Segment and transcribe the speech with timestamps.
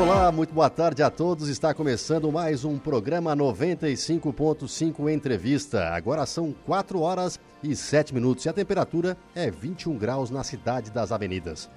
[0.00, 1.48] Olá, muito boa tarde a todos.
[1.48, 5.88] Está começando mais um programa 95.5 Entrevista.
[5.88, 10.92] Agora são 4 horas e 7 minutos e a temperatura é 21 graus na cidade
[10.92, 11.68] das avenidas.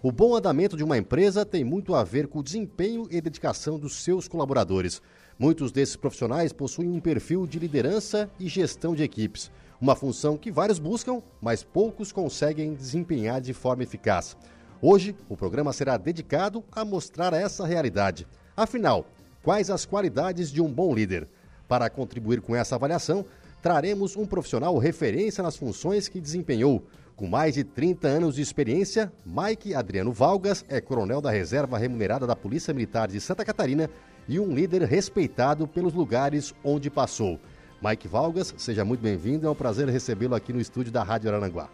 [0.00, 3.80] O bom andamento de uma empresa tem muito a ver com o desempenho e dedicação
[3.80, 5.02] dos seus colaboradores.
[5.36, 10.52] Muitos desses profissionais possuem um perfil de liderança e gestão de equipes, uma função que
[10.52, 14.36] vários buscam, mas poucos conseguem desempenhar de forma eficaz.
[14.80, 18.26] Hoje, o programa será dedicado a mostrar essa realidade.
[18.54, 19.06] Afinal,
[19.42, 21.26] quais as qualidades de um bom líder?
[21.66, 23.24] Para contribuir com essa avaliação,
[23.62, 26.84] traremos um profissional referência nas funções que desempenhou.
[27.16, 32.26] Com mais de 30 anos de experiência, Mike Adriano Valgas é coronel da Reserva Remunerada
[32.26, 33.88] da Polícia Militar de Santa Catarina
[34.28, 37.40] e um líder respeitado pelos lugares onde passou.
[37.80, 41.70] Mike Valgas, seja muito bem-vindo, é um prazer recebê-lo aqui no estúdio da Rádio Arananguá.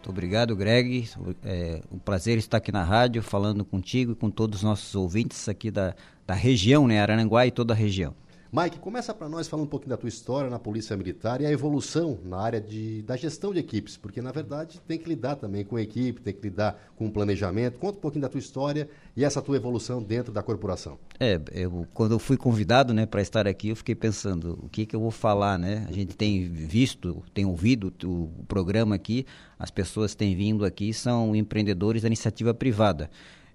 [0.00, 1.10] Muito obrigado, Greg.
[1.44, 5.46] É um prazer estar aqui na rádio falando contigo e com todos os nossos ouvintes
[5.46, 5.94] aqui da,
[6.26, 8.14] da região, né, Arananguá e toda a região.
[8.52, 11.52] Mike, começa para nós falando um pouquinho da tua história na Polícia Militar e a
[11.52, 15.64] evolução na área de, da gestão de equipes, porque na verdade tem que lidar também
[15.64, 17.78] com a equipe, tem que lidar com o planejamento.
[17.78, 20.98] Conta um pouquinho da tua história e essa tua evolução dentro da corporação.
[21.20, 24.84] É, eu, quando eu fui convidado né, para estar aqui, eu fiquei pensando o que,
[24.84, 25.56] que eu vou falar.
[25.56, 25.86] Né?
[25.88, 29.26] A gente tem visto, tem ouvido o, programa aqui,
[29.60, 33.10] as pessoas têm vindo aqui, são empreendedores da iniciativa privada.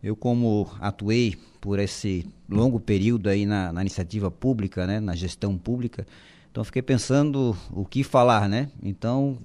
[0.06, 5.58] Eu, como atuei por esse longo período aí na, na, iniciativa pública, né, na gestão
[5.58, 6.06] pública,
[6.52, 8.70] então fiquei pensando o que falar, né?
[8.84, 9.36] Então,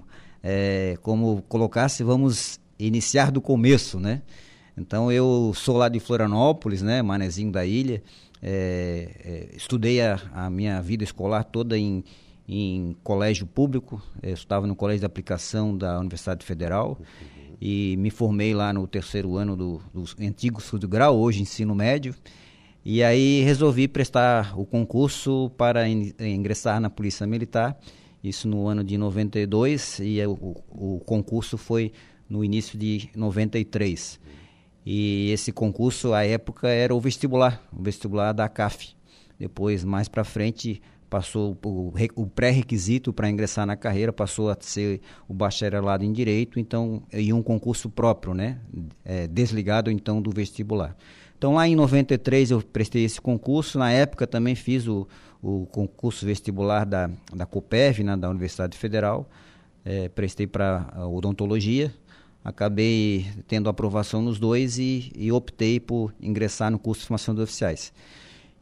[0.43, 4.21] é, como colocasse, vamos iniciar do começo, né?
[4.77, 8.03] Então, eu sou lá de Florianópolis, né, manezinho da ilha,
[8.39, 12.03] é, é, estudei a, a, minha vida escolar toda em,
[12.47, 16.99] em colégio público, eu estava no colégio de aplicação da Universidade Federal,
[17.61, 22.15] e me formei lá no terceiro ano do, do antigo estudo grau, hoje ensino médio.
[22.83, 27.77] E aí resolvi prestar o concurso para in, ingressar na Polícia Militar,
[28.23, 31.91] isso no ano de 92, e o, o concurso foi
[32.27, 34.19] no início de 93.
[34.83, 38.95] E esse concurso, à época, era o vestibular, o vestibular da CAF.
[39.37, 45.01] Depois, mais para frente, passou o, o pré-requisito para ingressar na carreira passou a ser
[45.27, 48.59] o bacharelado em direito, então e um concurso próprio, né,
[49.03, 50.95] é, desligado então do vestibular.
[51.37, 55.05] Então lá em 93 eu prestei esse concurso, na época também fiz o,
[55.43, 59.29] o concurso vestibular da, da COPEV, né, da Universidade Federal,
[59.83, 61.93] é, prestei para odontologia,
[62.41, 67.41] acabei tendo aprovação nos dois e, e optei por ingressar no curso de formação de
[67.41, 67.91] oficiais.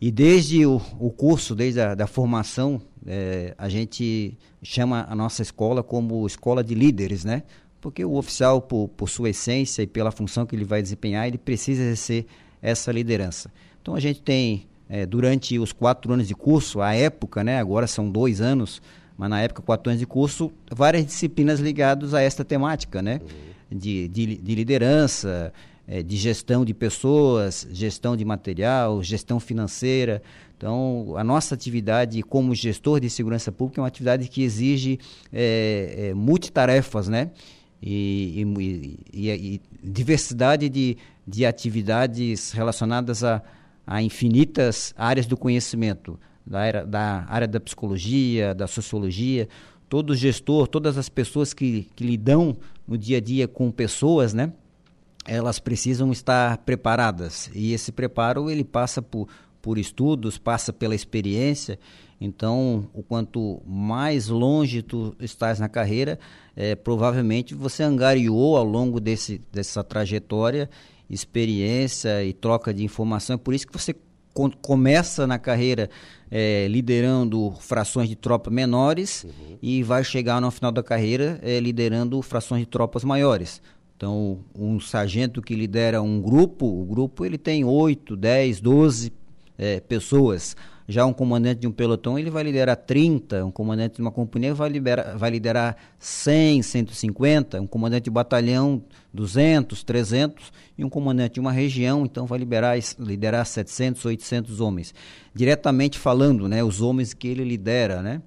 [0.02, 5.42] E desde o, o curso, desde a da formação, é, a gente chama a nossa
[5.42, 7.44] escola como escola de líderes, né?
[7.82, 11.38] Porque o oficial, por, por sua essência e pela função que ele vai desempenhar, ele
[11.38, 12.26] precisa exercer
[12.62, 13.52] essa liderança.
[13.82, 17.60] Então a gente tem, é, durante os quatro anos de curso, a época, né?
[17.60, 18.82] Agora são dois anos,
[19.18, 23.20] mas na época, quatro anos de curso, várias disciplinas ligadas a esta temática, né?
[23.70, 25.54] De, de, de liderança,
[25.90, 30.22] é, de gestão de pessoas, gestão de material, gestão financeira.
[30.56, 35.00] Então, a nossa atividade como gestor de segurança pública é uma atividade que exige
[35.34, 37.32] é, é, multitarefas, né?
[37.82, 40.96] E, e, e, e, diversidade de,
[41.26, 43.42] de atividades relacionadas a,
[43.88, 49.50] a infinitas áreas do conhecimento, da, era, da área da psicologia, da sociologia.
[49.88, 52.56] Todo gestor, todas as pessoas que, que lidam
[52.88, 54.54] no dia a dia com pessoas, né?
[55.30, 59.28] Elas precisam estar preparadas e esse preparo ele passa por,
[59.62, 61.80] por estudos, passa pela experiência.
[62.20, 66.20] Então, o quanto mais longe tu estás na carreira,
[66.56, 70.70] é, provavelmente você angariou ao longo desse, dessa trajetória
[71.10, 73.34] experiência e troca de informação.
[73.34, 73.96] É por isso que você
[74.62, 75.90] começa na carreira
[76.30, 79.58] é, liderando frações de tropa menores uhum.
[79.62, 83.62] e vai chegar no final da carreira é, liderando frações de tropas maiores.
[84.00, 89.12] Então, um sargento que lidera um grupo, o grupo ele tem 8, 10, 12
[89.58, 90.56] é, pessoas.
[90.88, 94.54] Já um comandante de um pelotão, ele vai liderar 30, um comandante de uma companhia
[94.54, 98.82] vai, liberar, vai liderar 100, 150, um comandante de batalhão
[99.14, 104.94] 200, 300 e um comandante de uma região, então vai liberar, liderar 700, 800 homens.
[105.36, 108.22] Diretamente falando, né, os homens que ele lidera, né?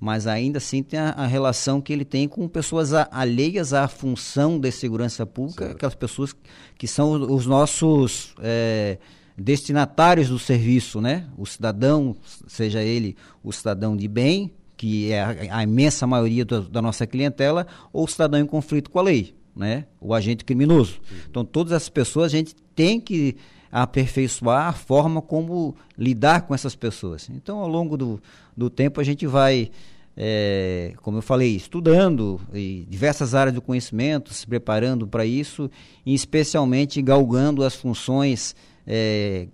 [0.00, 3.86] Mas ainda assim tem a, a, relação que ele tem com pessoas a, alheias à
[3.86, 5.76] função de segurança pública, certo.
[5.76, 6.34] aquelas pessoas
[6.78, 8.96] que são os nossos é,
[9.36, 11.26] destinatários do serviço, né?
[11.36, 12.16] O cidadão,
[12.48, 13.14] seja ele
[13.44, 18.04] o cidadão de bem, que é a, a imensa maioria do, da nossa clientela, ou
[18.04, 19.84] o cidadão em conflito com a lei, né?
[20.00, 20.98] O agente criminoso.
[21.10, 21.18] Uhum.
[21.28, 23.36] Então, todas essas pessoas a gente tem que
[23.70, 27.28] aperfeiçoar a forma como lidar com essas pessoas.
[27.30, 28.20] Então, ao longo do,
[28.56, 29.70] do tempo, a gente vai,
[30.16, 32.40] é, como eu falei, estudando
[32.88, 35.70] diversas áreas do conhecimento, se preparando para isso,
[36.04, 38.56] e especialmente galgando as funções
[38.86, 39.46] é,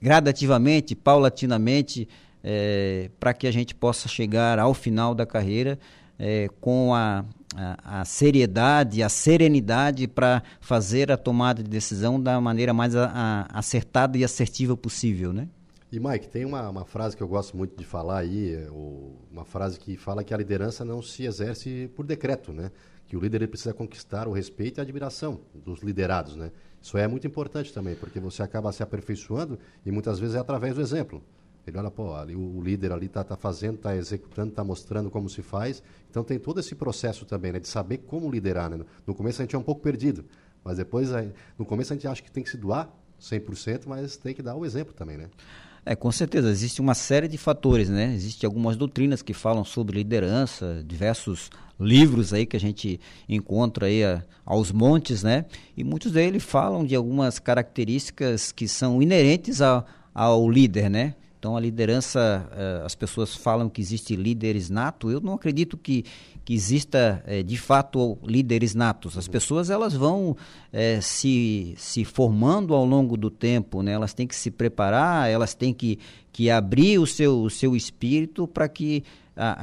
[0.00, 2.08] gradativamente, paulatinamente,
[2.42, 5.78] é, para que a gente possa chegar ao final da carreira
[6.18, 7.24] é, com a,
[7.54, 13.58] a, seriedade, a serenidade para fazer a tomada de decisão da maneira mais a, a,
[13.58, 15.48] acertada e assertiva possível, né?
[15.90, 18.54] E Mike, tem uma, uma, frase que eu gosto muito de falar aí,
[19.32, 22.70] uma frase que fala que a liderança não se exerce por decreto, né?
[23.06, 26.52] Que o líder precisa conquistar o respeito e a admiração dos liderados, né?
[26.82, 30.74] Isso é muito importante também, porque você acaba se aperfeiçoando e muitas vezes é através
[30.74, 31.22] do exemplo.
[31.68, 35.28] Ele olha, pô, ali, o, líder ali está tá fazendo, está executando, está mostrando como
[35.28, 35.82] se faz.
[36.10, 38.70] Então tem todo esse processo também, né, de saber como liderar.
[38.70, 38.84] Né?
[39.06, 40.24] No começo a gente é um pouco perdido,
[40.64, 41.10] mas depois,
[41.58, 44.54] no começo a gente acha que tem que se doar 100%, mas tem que dar
[44.54, 45.28] o exemplo também, né?
[45.84, 48.12] É, com certeza, existe uma série de fatores, né?
[48.14, 51.50] Existem algumas doutrinas que falam sobre liderança, diversos
[51.80, 55.46] livros aí que a gente encontra aí a, aos montes, né?
[55.76, 61.14] E muitos deles falam de algumas características que são inerentes a, ao líder, né?
[61.38, 65.08] Então a liderança, eh, as pessoas falam que existe líderes nato.
[65.08, 66.04] Eu não acredito que,
[66.44, 69.16] que exista eh, de fato líderes natos.
[69.16, 70.36] As pessoas elas vão
[70.72, 73.92] é, se, se formando ao longo do tempo, né?
[73.92, 76.00] Elas têm que se preparar, elas têm que,
[76.32, 79.04] que abrir o seu, o seu espírito para que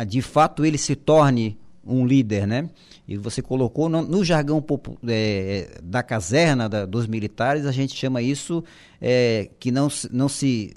[0.08, 2.70] de fato ele se torne um líder, né?
[3.08, 4.64] E você colocou no, no jargão
[5.08, 8.64] é, da caserna da, dos militares, a gente chama isso
[9.00, 10.74] é, que não, não se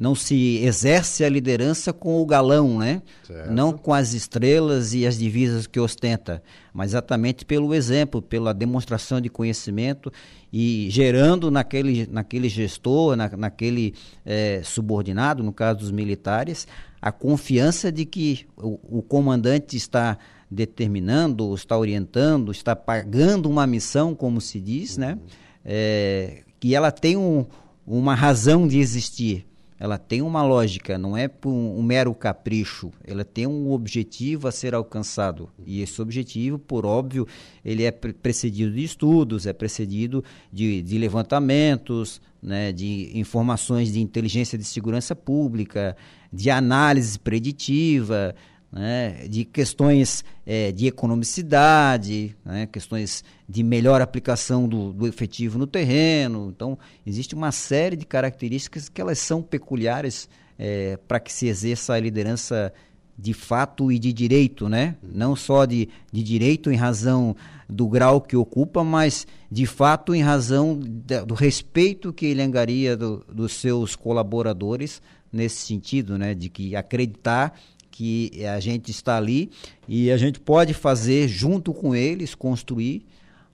[0.00, 3.02] não se exerce a liderança com o galão, né?
[3.22, 3.52] Certo.
[3.52, 6.42] Não com as estrelas e as divisas que ostenta,
[6.72, 10.10] mas exatamente pelo exemplo, pela demonstração de conhecimento
[10.50, 13.92] e gerando naquele, naquele gestor, na, naquele
[14.24, 16.66] é, subordinado, no caso dos militares,
[17.02, 20.16] a confiança de que o, o comandante está
[20.50, 25.10] determinando, está orientando, está pagando uma missão, como se diz, né?
[25.12, 25.16] uhum.
[25.16, 25.22] né?
[25.62, 27.44] É, que ela tem um,
[27.86, 29.49] uma razão de existir
[29.80, 34.52] ela tem uma lógica, não é por um, mero capricho, ela tem um objetivo a
[34.52, 35.48] ser alcançado.
[35.66, 37.26] E esse objetivo, por óbvio,
[37.64, 40.22] ele é precedido de estudos, é precedido
[40.52, 45.96] de, de levantamentos, né, de informações de inteligência de segurança pública,
[46.30, 48.34] de análise preditiva,
[48.72, 55.66] né, de questões é, de economicidade, né, questões de melhor aplicação do, do, efetivo no
[55.66, 56.52] terreno.
[56.54, 60.28] Então, existe uma série de características que elas são peculiares
[60.58, 62.72] é, para que se exerça a liderança
[63.18, 64.96] de fato e de direito, né?
[65.02, 67.36] Não só de, de direito em razão
[67.68, 70.80] do grau que ocupa, mas de fato em razão
[71.26, 76.34] do respeito que ele angaria do, dos seus colaboradores nesse sentido, né?
[76.34, 77.52] De que acreditar
[78.00, 79.50] que a gente está ali
[79.86, 83.06] e a gente pode fazer junto com eles, construir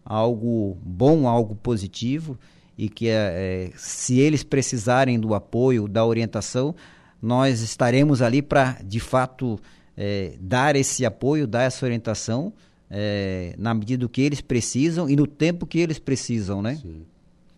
[0.04, 2.38] algo bom, algo positivo
[2.78, 6.76] e que é, se eles precisarem do apoio, da orientação,
[7.20, 9.58] nós estaremos ali para, de fato,
[9.96, 12.52] é, dar esse apoio, dar essa orientação
[12.88, 16.76] é, na medida do que eles precisam e no tempo que eles precisam, né?
[16.76, 17.02] Sim.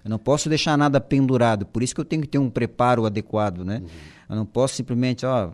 [0.02, 3.04] Eu não posso deixar nada pendurado, por isso que eu tenho que ter um preparo
[3.04, 3.82] adequado, né?
[3.82, 3.88] Uhum.
[4.30, 5.50] Eu não posso simplesmente, ó,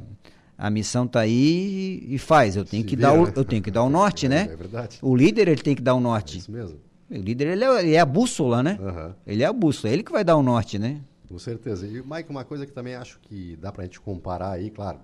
[0.64, 2.56] a missão está aí e faz.
[2.56, 3.32] Eu tenho Se que vira, dar o, né?
[3.36, 4.48] eu tenho que dar o norte, né?
[4.50, 4.98] É verdade.
[5.02, 6.36] O líder ele tem que dar o norte.
[6.36, 6.80] É isso mesmo.
[7.10, 8.78] O líder ele é, ele é a bússola, né?
[8.80, 9.14] Uhum.
[9.26, 11.02] Ele é a bússola, é ele que vai dar o norte, né?
[11.28, 11.86] Com certeza.
[11.86, 15.00] E Mike, uma coisa que também acho que dá para a gente comparar aí, claro,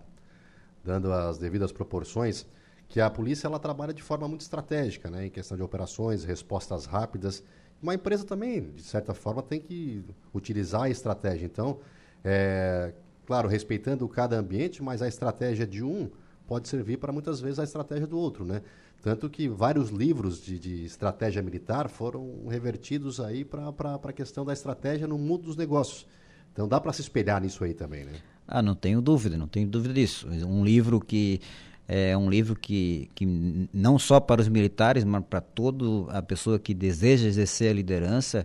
[0.83, 2.47] dando as devidas proporções,
[2.88, 5.26] que a polícia ela trabalha de forma muito estratégica, né?
[5.26, 7.45] Em questão de operações, respostas rápidas.
[7.83, 10.02] Uma empresa também, de certa forma, tem que
[10.33, 11.45] utilizar a estratégia.
[11.45, 11.81] Então,
[12.25, 12.95] é,
[13.31, 16.11] Claro, respeitando cada ambiente, mas a estratégia de um
[16.49, 18.61] pode servir para muitas vezes a estratégia do outro, né?
[19.01, 23.69] Tanto que vários livros de, de estratégia militar foram revertidos aí para
[24.03, 26.09] a questão da estratégia no mundo dos negócios.
[26.53, 28.15] Então dá para se espelhar nisso aí também, né?
[28.49, 30.27] Ah, não tenho dúvida, não tenho dúvida disso.
[30.29, 31.41] Um livro que
[31.87, 36.59] é um livro que, que não só para os militares, mas para toda a pessoa
[36.59, 38.45] que deseja exercer a liderança,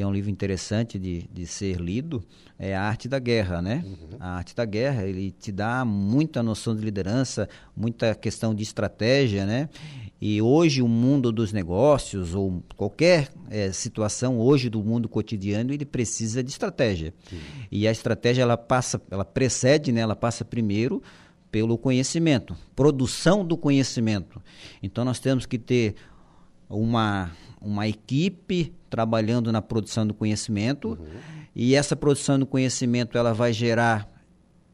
[0.00, 2.24] que é um livro interessante de, de ser lido,
[2.58, 3.84] é A Arte da Guerra, né?
[3.84, 4.16] Uhum.
[4.18, 9.44] A Arte da Guerra, ele te dá muita noção de liderança, muita questão de estratégia,
[9.44, 9.68] né?
[10.18, 15.84] E hoje o mundo dos negócios ou qualquer é, situação hoje do mundo cotidiano ele
[15.84, 17.12] precisa de estratégia.
[17.28, 17.38] Sim.
[17.70, 20.00] E a estratégia ela passa, ela precede, né?
[20.00, 21.02] Ela passa primeiro
[21.52, 24.40] pelo conhecimento, produção do conhecimento.
[24.82, 25.94] Então nós temos que ter
[26.70, 27.30] uma
[27.60, 31.06] uma equipe trabalhando na produção do conhecimento uhum.
[31.54, 34.08] e essa produção do conhecimento ela vai gerar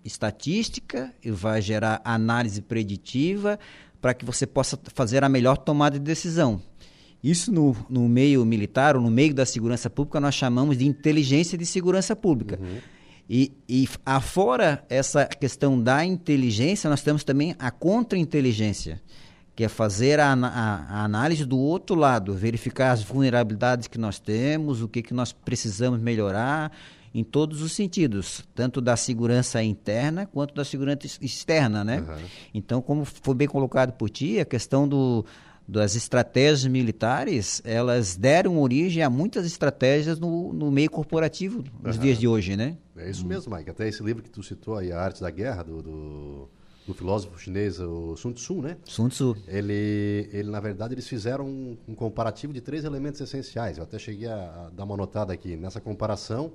[0.04, 3.58] estatística e vai gerar análise preditiva
[4.00, 6.62] para que você possa fazer a melhor tomada de decisão.
[7.22, 11.58] Isso no, no meio militar ou no meio da segurança pública nós chamamos de inteligência
[11.58, 12.58] de segurança pública.
[12.60, 12.78] Uhum.
[13.28, 19.02] E, e afora essa questão da inteligência, nós temos também a contra-inteligência
[19.56, 24.20] que é fazer a, a, a, análise do outro lado, verificar as vulnerabilidades que nós
[24.20, 26.70] temos, o que, que nós precisamos melhorar
[27.14, 32.00] em todos os sentidos, tanto da segurança interna quanto da segurança externa, né?
[32.00, 32.24] Uhum.
[32.52, 35.24] Então, como foi bem colocado por ti, a questão do,
[35.66, 42.02] das estratégias militares, elas deram origem a muitas estratégias no, no meio corporativo nos uhum.
[42.02, 42.76] dias de hoje, né?
[42.94, 43.70] É isso mesmo, Mike.
[43.70, 46.48] Até esse livro que tu citou aí, A Arte da Guerra, do, do
[46.86, 48.76] do filósofo chinês, o Sun Tzu, né?
[48.84, 49.36] Sun Tzu.
[49.48, 53.78] Ele, ele na verdade, eles fizeram um, um comparativo de três elementos essenciais.
[53.78, 55.56] Eu até cheguei a, a dar uma notada aqui.
[55.56, 56.52] Nessa comparação,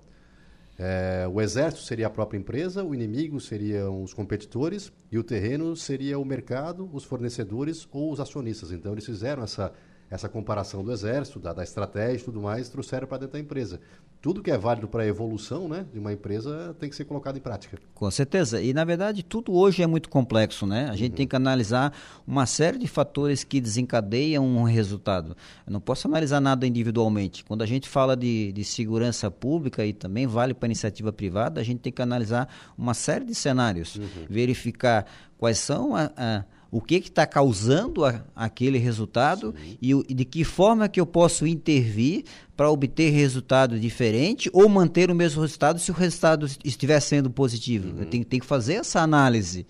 [0.80, 5.76] é, o exército seria a própria empresa, o inimigo seriam os competidores e o terreno
[5.76, 8.72] seria o mercado, os fornecedores ou os acionistas.
[8.72, 9.74] Então, eles fizeram essa
[10.12, 13.80] essa comparação do exército, da, da estratégia e tudo mais, trouxeram para dentro da empresa.
[14.22, 17.38] Tudo que é válido para a evolução né, de uma empresa tem que ser colocado
[17.38, 17.80] em prática.
[17.96, 18.62] Com certeza.
[18.62, 20.68] E, na verdade, tudo hoje é muito complexo.
[20.68, 20.90] Né?
[20.92, 21.18] A gente uhum.
[21.18, 21.92] tem que analisar
[22.28, 25.36] uma série de fatores que desencadeiam um resultado.
[25.66, 27.44] Eu não posso analisar nada individualmente.
[27.46, 31.60] Quando a gente fala de, de segurança pública e também vale para a iniciativa privada,
[31.62, 34.08] a gente tem que analisar uma série de cenários, uhum.
[34.30, 35.06] verificar
[35.38, 40.46] quais são a, a o que está causando a, aquele resultado e, e, de que
[40.46, 42.24] forma que eu posso intervir
[42.56, 47.90] para obter resultado diferente ou manter o mesmo resultado se o resultado estiver sendo positivo.
[47.90, 48.00] Uhum.
[48.00, 49.68] Eu tenho, tenho, que fazer essa análise.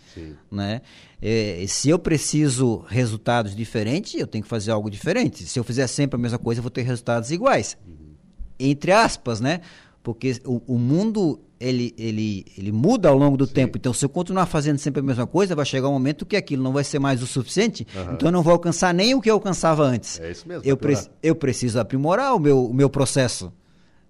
[0.51, 0.81] Né?
[1.19, 5.43] É, se eu preciso resultados diferentes, eu tenho que fazer algo diferente.
[5.47, 7.75] Se eu fizer sempre a mesma coisa, eu vou ter resultados iguais.
[7.87, 8.11] Uhum.
[8.59, 9.61] Entre aspas, né?
[10.03, 13.53] Porque o, o mundo ele, ele, ele muda ao longo do Sim.
[13.53, 13.77] tempo.
[13.77, 16.63] Então, se eu continuar fazendo sempre a mesma coisa, vai chegar um momento que aquilo
[16.63, 18.13] não vai ser mais o suficiente, uhum.
[18.13, 20.19] então eu não vou alcançar nem o que eu alcançava antes.
[20.19, 20.67] É isso mesmo.
[20.67, 23.53] Eu, pre eu preciso aprimorar o meu, o meu processo.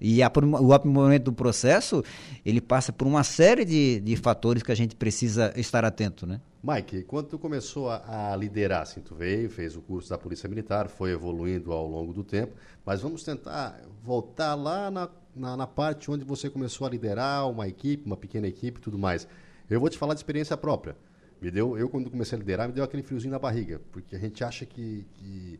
[0.03, 2.03] E a, o aprimoramento do processo,
[2.43, 6.41] ele passa por uma série de, de fatores que a gente precisa estar atento, né?
[6.63, 10.50] Mike, quando tu começou a, a, liderar, assim, tu veio, fez o curso da Polícia
[10.50, 15.68] Militar, foi evoluindo ao longo do tempo, mas vamos tentar voltar lá na na, na
[15.68, 19.28] parte onde você começou a liderar uma equipe, uma pequena equipe e tudo mais.
[19.70, 20.96] Eu vou te falar de experiência própria.
[21.42, 24.20] Me deu, eu quando comecei a liderar, me deu aquele friozinho na barriga, porque a
[24.20, 25.60] gente acha que, que,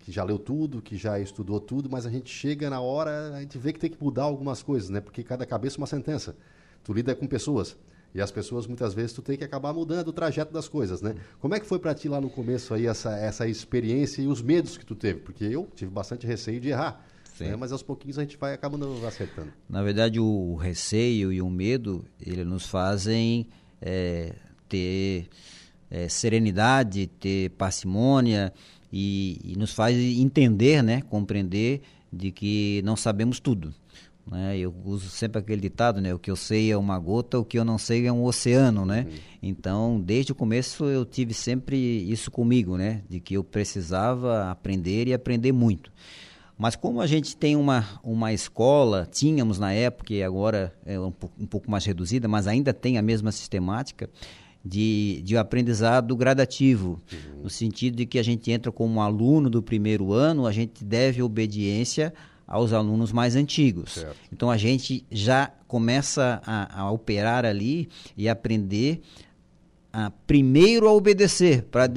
[0.00, 3.40] que, já leu tudo, que já estudou tudo, mas a gente chega na hora, a
[3.40, 5.00] gente vê que tem que mudar algumas coisas, né?
[5.00, 6.36] Porque cada cabeça é uma sentença.
[6.82, 7.76] Tu lida com pessoas.
[8.12, 11.14] E as pessoas, muitas vezes, tu tem que acabar mudando o trajeto das coisas, né?
[11.38, 14.42] Como é que foi para ti lá no começo aí essa, essa experiência e os
[14.42, 15.20] medos que tu teve?
[15.20, 17.06] Porque eu tive bastante receio de errar.
[17.48, 17.56] Né?
[17.56, 19.52] Mas aos pouquinhos a gente vai acabando acertando.
[19.68, 23.46] Na verdade, o receio e o medo, ele nos fazem
[23.80, 24.34] é,
[24.68, 25.28] ter
[25.90, 28.52] é, serenidade, ter parcimônia
[28.92, 31.82] e, e, nos faz entender, né, compreender
[32.12, 33.74] de que não sabemos tudo.
[34.30, 34.58] Né?
[34.58, 36.14] Eu uso sempre aquele ditado, né?
[36.14, 38.86] O que eu sei é uma gota, o que eu não sei é um oceano,
[38.86, 39.06] né?
[39.08, 39.18] Uhum.
[39.42, 43.02] Então, desde o começo eu tive sempre isso comigo, né?
[43.08, 45.90] De que eu precisava aprender e aprender muito.
[46.60, 51.10] Mas como a gente tem uma, uma escola, tínhamos na época e agora é um,
[51.40, 54.10] um pouco mais reduzida, mas ainda tem a mesma sistemática,
[54.62, 57.44] de, de aprendizado gradativo, uhum.
[57.44, 61.22] no sentido de que a gente entra como aluno do primeiro ano, a gente deve
[61.22, 62.12] obediência
[62.46, 63.94] aos alunos mais antigos.
[63.94, 64.18] Certo.
[64.30, 69.00] Então a gente já começa a, a operar ali e aprender
[69.90, 71.88] a, primeiro a obedecer, para uhum.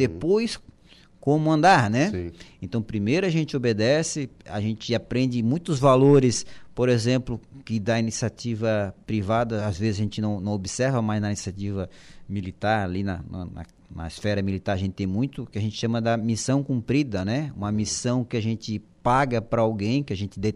[1.23, 2.09] Como andar, né?
[2.09, 2.31] Sim.
[2.61, 8.93] Então, primeiro a gente obedece, a gente aprende muitos valores, por exemplo, que da iniciativa
[9.05, 11.89] privada, às vezes a gente não, não observa, mas na iniciativa
[12.27, 13.65] militar, ali na, na,
[13.95, 17.53] na esfera militar, a gente tem muito que a gente chama da missão cumprida, né?
[17.55, 20.53] Uma missão que a gente paga para alguém, que a gente de,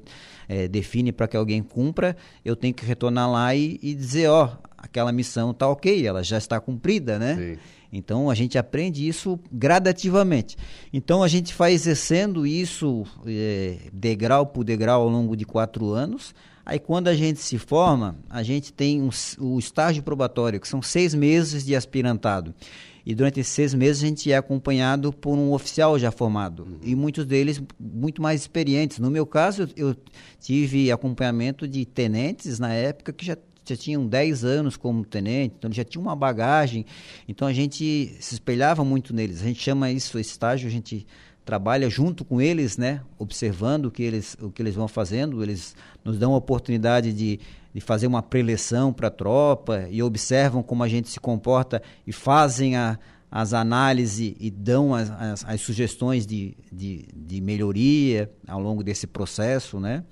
[0.50, 4.58] é, define para que alguém cumpra, eu tenho que retornar lá e, e dizer, ó,
[4.78, 7.36] aquela missão está ok, ela já está cumprida, né?
[7.38, 7.58] Sim.
[7.92, 10.58] Então a gente aprende isso gradativamente.
[10.92, 16.34] Então a gente vai exercendo isso é, degrau por degrau ao longo de quatro anos.
[16.66, 20.82] Aí quando a gente se forma, a gente tem um, o estágio probatório, que são
[20.82, 22.54] seis meses de aspirantado.
[23.06, 26.64] E durante esses seis meses a gente é acompanhado por um oficial já formado.
[26.64, 26.80] Uhum.
[26.84, 29.00] E muitos deles muito mais experientes.
[29.00, 29.96] No meu caso, eu
[30.42, 33.38] tive acompanhamento de tenentes na época que já
[33.70, 36.86] já tinham 10 anos como tenente, então já tinha uma bagagem.
[37.28, 39.42] Então a gente se espelhava muito neles.
[39.42, 41.06] A gente chama isso estágio, a gente
[41.48, 45.42] trabalha junto com eles, né, observando o que eles, o que eles vão fazendo.
[45.42, 47.40] Eles nos dão a oportunidade de,
[47.74, 52.12] de fazer uma preleção para a tropa e observam como a gente se comporta e
[52.12, 53.00] fazem a,
[53.32, 59.08] as análises e dão as, as, as sugestões de, de, de melhoria ao longo desse
[59.08, 60.04] processo, né?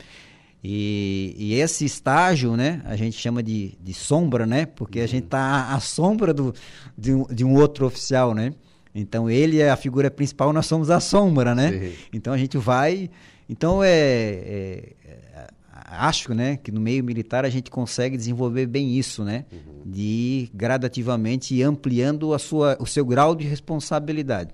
[0.68, 5.26] E, e, esse estágio, né, a gente chama de, de sombra, né, porque a gente
[5.26, 6.56] está à sombra do,
[6.98, 8.52] de, um, de um outro oficial, né.
[8.94, 11.72] Então ele é a figura principal, nós somos a sombra, né.
[11.72, 11.94] Sim.
[12.12, 13.12] Então a gente vai,
[13.48, 15.48] então é, é, é,
[15.86, 19.92] acho, né, que no meio militar a gente consegue desenvolver bem isso, né, uhum.
[19.92, 24.50] de gradativamente ampliando a sua, o seu grau de responsabilidade.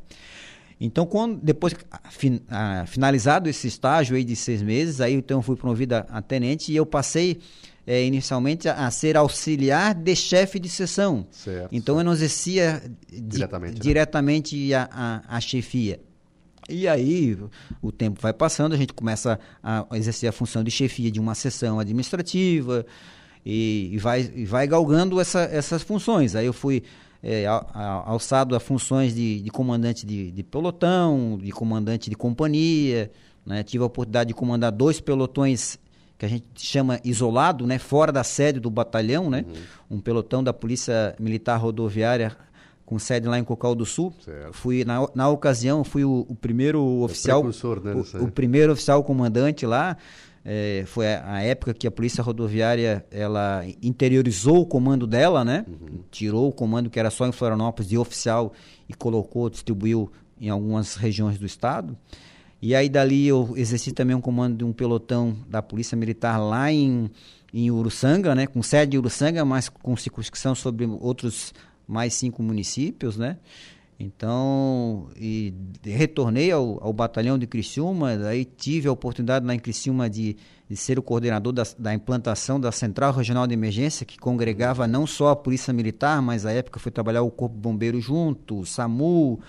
[0.83, 1.75] Então, quando, depois
[2.09, 2.41] fin,
[2.87, 6.71] finalizado esse estágio aí de seis meses, aí então eu fui promovido a, a tenente
[6.71, 7.39] e eu passei
[7.85, 11.27] é, inicialmente a, a, ser auxiliar de chefe de sessão.
[11.29, 13.79] Certo, então eu não exercia diretamente, né?
[13.79, 15.99] diretamente a, a, a chefia.
[16.67, 17.37] E aí
[17.79, 21.35] o tempo vai passando, a gente começa a exercer a função de chefia de uma
[21.35, 22.83] sessão administrativa
[23.45, 26.35] e, e vai, e vai galgando essa, essas funções.
[26.35, 26.81] Aí eu fui
[27.23, 33.11] é, alçado a funções de, de comandante de, de, pelotão, de comandante de companhia.
[33.45, 33.63] Né?
[33.63, 35.77] Tive a oportunidade de comandar dois pelotões
[36.17, 37.79] que a gente chama isolado, né?
[37.79, 39.43] fora da sede do batalhão, né?
[39.89, 39.97] Uhum.
[39.97, 42.37] um pelotão da Polícia Militar Rodoviária
[42.85, 44.13] com sede lá em Cocal do Sul.
[44.19, 44.53] Certo.
[44.53, 47.51] Fui na, na ocasião fui o, o primeiro é oficial, né,
[47.93, 49.95] o, o, primeiro oficial comandante lá.
[50.43, 55.65] É, foi a, a, época que a polícia rodoviária ela interiorizou o comando dela, né?
[55.67, 55.99] Uhum.
[56.09, 58.51] Tirou o comando que era só em Florianópolis de oficial
[58.89, 61.95] e colocou, distribuiu em algumas regiões do estado.
[62.59, 66.71] E aí dali eu exerci também um comando de um pelotão da polícia militar lá
[66.71, 67.09] em,
[67.53, 68.47] em Uruçanga, né?
[68.47, 71.53] Com sede em Uruçanga, mas com circunscrição sobre outros
[71.87, 73.37] mais cinco municípios, né?
[74.01, 80.09] Então, e retornei ao, ao, batalhão de Criciúma, daí tive a oportunidade lá em Criciúma
[80.09, 80.35] de,
[80.67, 85.05] de ser o coordenador da, da, implantação da Central Regional de Emergência, que congregava não
[85.05, 89.39] só a Polícia Militar, mas à época foi trabalhar o Corpo Bombeiro junto, o SAMU,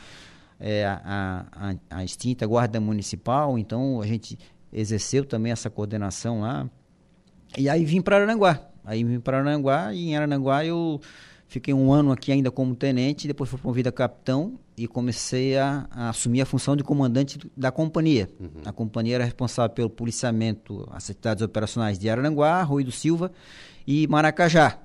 [0.60, 1.46] é, a,
[1.90, 4.38] a, a extinta Guarda Municipal, então a gente
[4.70, 6.68] exerceu também essa coordenação lá.
[7.56, 8.60] E aí vim para Aranguá.
[8.84, 11.00] Aí vim para Aranguá e em Aranguá eu
[11.52, 15.86] Fiquei um ano aqui ainda como tenente, depois fui promovido a capitão e comecei a,
[15.90, 18.26] a, assumir a função de comandante da companhia.
[18.40, 18.62] Uhum.
[18.64, 23.30] A companhia era responsável pelo policiamento, as atividades operacionais de Araranguá, Rui do Silva
[23.86, 24.78] e Maracajá.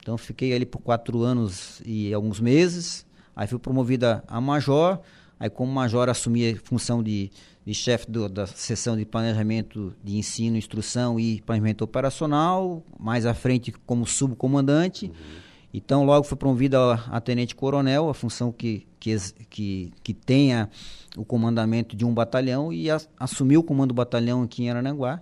[0.00, 3.04] Então fiquei ali por quatro anos e alguns meses.
[3.36, 4.98] Aí fui promovida a major.
[5.38, 7.30] Aí como major assumi a função de,
[7.62, 12.82] de chefe do, da seção de planejamento de ensino, instrução e planejamento operacional.
[12.98, 15.08] Mais à frente como subcomandante.
[15.08, 15.45] Uhum
[15.76, 19.14] então, logo fui promovido a, a tenente-coronel, a função que, que,
[19.50, 20.70] que, que tenha
[21.14, 25.20] o comandamento de um batalhão e a, assumi o comando do batalhão aqui em Arananguá.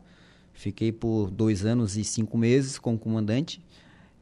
[0.52, 3.60] Fiquei por dois anos e cinco meses como comandante.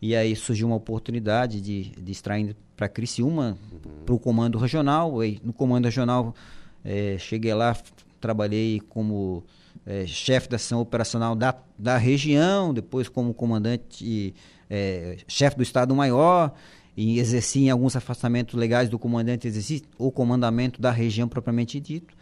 [0.00, 4.04] E aí surgiu uma oportunidade de, de indo para Criciúma, uhum.
[4.06, 5.22] para o comando regional.
[5.22, 6.34] E no comando regional,
[6.82, 7.76] é, cheguei lá,
[8.18, 9.44] trabalhei como
[9.84, 14.34] é, chefe da ação operacional da, da região, depois como comandante
[14.74, 16.50] é, chefe do Estado-Maior
[16.96, 22.14] e exercia em alguns afastamentos legais do comandante, exercia o comandamento da região propriamente dito.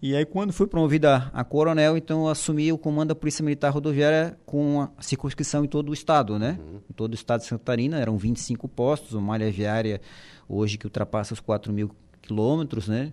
[0.00, 3.68] E aí, quando fui promovido a, a coronel, então assumi o comando da Polícia Militar
[3.68, 6.58] Rodoviária com a circunscrição em todo o estado, né?
[6.58, 6.80] Uhum.
[6.88, 10.00] Em todo o estado de Santa Catarina, eram 25 postos, uma malha viária
[10.48, 11.90] hoje que ultrapassa os 4 mil
[12.22, 13.12] quilômetros, né?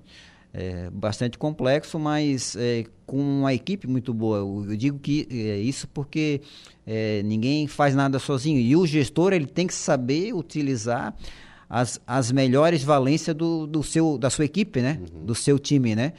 [0.53, 4.37] É, bastante complexo, mas é, com uma equipe muito boa.
[4.39, 6.41] Eu, digo que é isso porque
[6.85, 11.15] é, ninguém faz nada sozinho e o gestor ele tem que saber utilizar
[11.69, 14.99] as, as melhores valências do, do seu, da sua equipe, né?
[15.13, 15.25] Uhum.
[15.25, 16.13] Do seu time, né?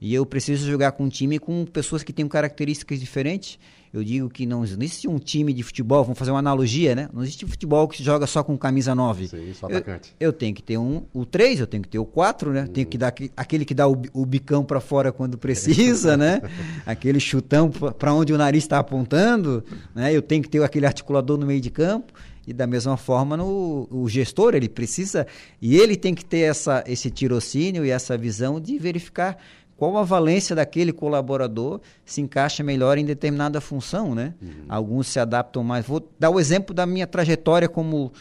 [0.00, 3.58] E eu preciso jogar com um time com pessoas que têm características diferentes
[3.94, 7.08] eu digo que não existe um time de futebol, vamos fazer uma analogia, né?
[7.12, 9.28] Não existe futebol que se joga só com camisa 9.
[9.28, 10.12] Sim, só atacante.
[10.18, 12.62] Eu, eu tenho que ter um, o 3, eu tenho que ter o 4, né?
[12.64, 12.72] Hum.
[12.72, 16.42] Tenho que dar aquele que dá o, o bicão para fora quando precisa, né?
[16.84, 19.62] Aquele chutão para onde o nariz está apontando,
[19.94, 20.12] né?
[20.12, 22.12] Eu tenho que ter aquele articulador no meio de campo.
[22.46, 25.26] E da mesma forma, no, o gestor, ele precisa,
[25.62, 29.38] e ele tem que ter essa, esse tirocínio e essa visão de verificar
[29.76, 34.34] qual a valência daquele colaborador se encaixa melhor em determinada função, né?
[34.40, 34.64] Uhum.
[34.68, 35.86] Alguns se adaptam mais.
[35.86, 38.12] Vou dar o exemplo da minha trajetória como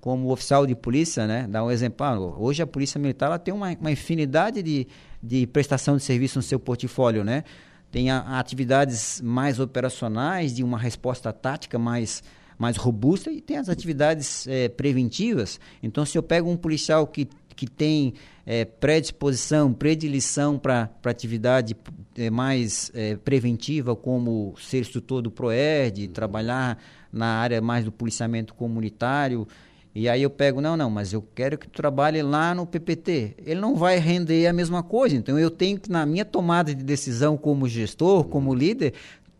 [0.00, 1.46] como oficial de polícia, né?
[1.48, 2.04] Dar um exemplo.
[2.04, 4.88] Ah, hoje a polícia militar ela tem uma, uma infinidade de,
[5.22, 7.44] de prestação de serviço no seu portfólio, né?
[7.88, 12.22] Tem a, a atividades mais operacionais, de uma resposta tática mais
[12.58, 15.58] mais robusta e tem as atividades é, preventivas.
[15.82, 21.76] Então, se eu pego um policial que, que tem é, predisposição, predileção para atividade
[22.16, 26.12] é, mais é, preventiva, como ser instrutor do PROERD, uhum.
[26.12, 26.78] trabalhar
[27.12, 29.46] na área mais do policiamento comunitário,
[29.94, 33.34] e aí eu pego, não, não, mas eu quero que tu trabalhe lá no PPT.
[33.44, 35.14] Ele não vai render a mesma coisa.
[35.14, 38.94] Então eu tenho que, na minha tomada de decisão como gestor, como líder,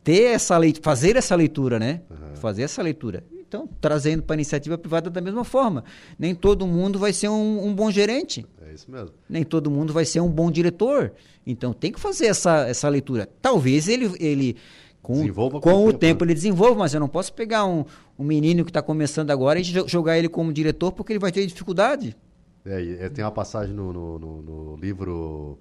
[0.05, 2.03] ter essa leitura, fazer essa leitura, né?
[2.11, 2.37] Uhum.
[2.37, 3.25] Fazer essa leitura.
[3.53, 5.85] Então, trazendo para a iniciativa privada da mesma forma.
[6.19, 8.47] Nem todo mundo vai ser um, um, bom gerente.
[8.67, 9.11] É isso mesmo.
[9.29, 11.13] Nem todo mundo vai ser um bom diretor.
[11.47, 13.29] Então, tem que fazer essa, essa leitura.
[13.43, 14.57] Talvez ele, ele
[15.03, 16.31] com, com, com, o tempo, tempo né?
[16.31, 17.85] ele desenvolva, mas eu não posso pegar um,
[18.19, 21.45] um menino que está começando agora e jogar ele como diretor porque ele vai ter
[21.45, 22.17] dificuldade.
[22.65, 25.59] É, tem uma passagem no, no, no, no livro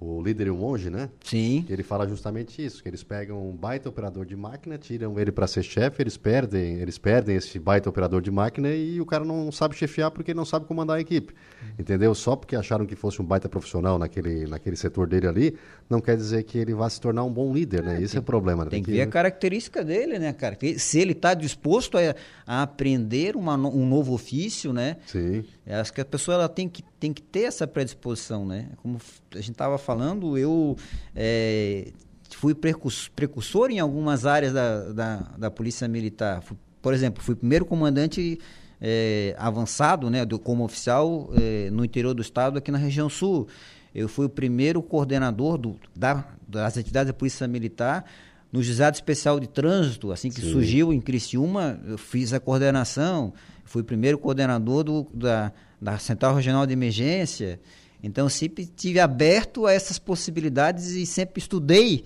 [0.00, 1.10] o líder e o monge, né?
[1.24, 1.64] Sim.
[1.68, 5.46] Ele fala justamente isso, que eles pegam um baita operador de máquina, tiram ele para
[5.46, 9.50] ser chefe, eles perdem, eles perdem esse baita operador de máquina e o cara não
[9.50, 11.34] sabe chefiar porque ele não sabe comandar a equipe.
[11.78, 12.14] Entendeu?
[12.14, 15.58] Só porque acharam que fosse um baita profissional naquele, naquele setor dele ali,
[15.88, 17.98] não quer dizer que ele vá se tornar um bom líder, né?
[17.98, 18.64] É, Esse tem, é o problema.
[18.64, 18.70] Né?
[18.70, 20.56] Tem que ver a característica dele, né, cara?
[20.76, 22.14] Se ele está disposto a,
[22.46, 24.98] a aprender uma, um novo ofício, né?
[25.06, 25.44] Sim.
[25.66, 28.68] Acho que a pessoa ela tem que, tem que ter essa predisposição, né?
[28.82, 28.98] Como
[29.32, 30.76] a gente estava falando, eu
[31.16, 31.88] é,
[32.36, 36.42] fui precursor em algumas áreas da, da, da Polícia Militar.
[36.82, 38.38] Por exemplo, fui primeiro comandante
[38.80, 43.48] é, avançado, né, do, como oficial é, no interior do estado, aqui na região sul.
[43.94, 48.04] Eu fui o primeiro coordenador do, da, das atividades da Polícia Militar
[48.52, 50.52] no Juizado Especial de Trânsito, assim que Sim.
[50.52, 53.32] surgiu em Criciúma, eu fiz a coordenação,
[53.64, 57.60] fui o primeiro coordenador do, da, da Central Regional de Emergência,
[58.02, 62.04] então, sempre tive aberto a essas possibilidades e sempre estudei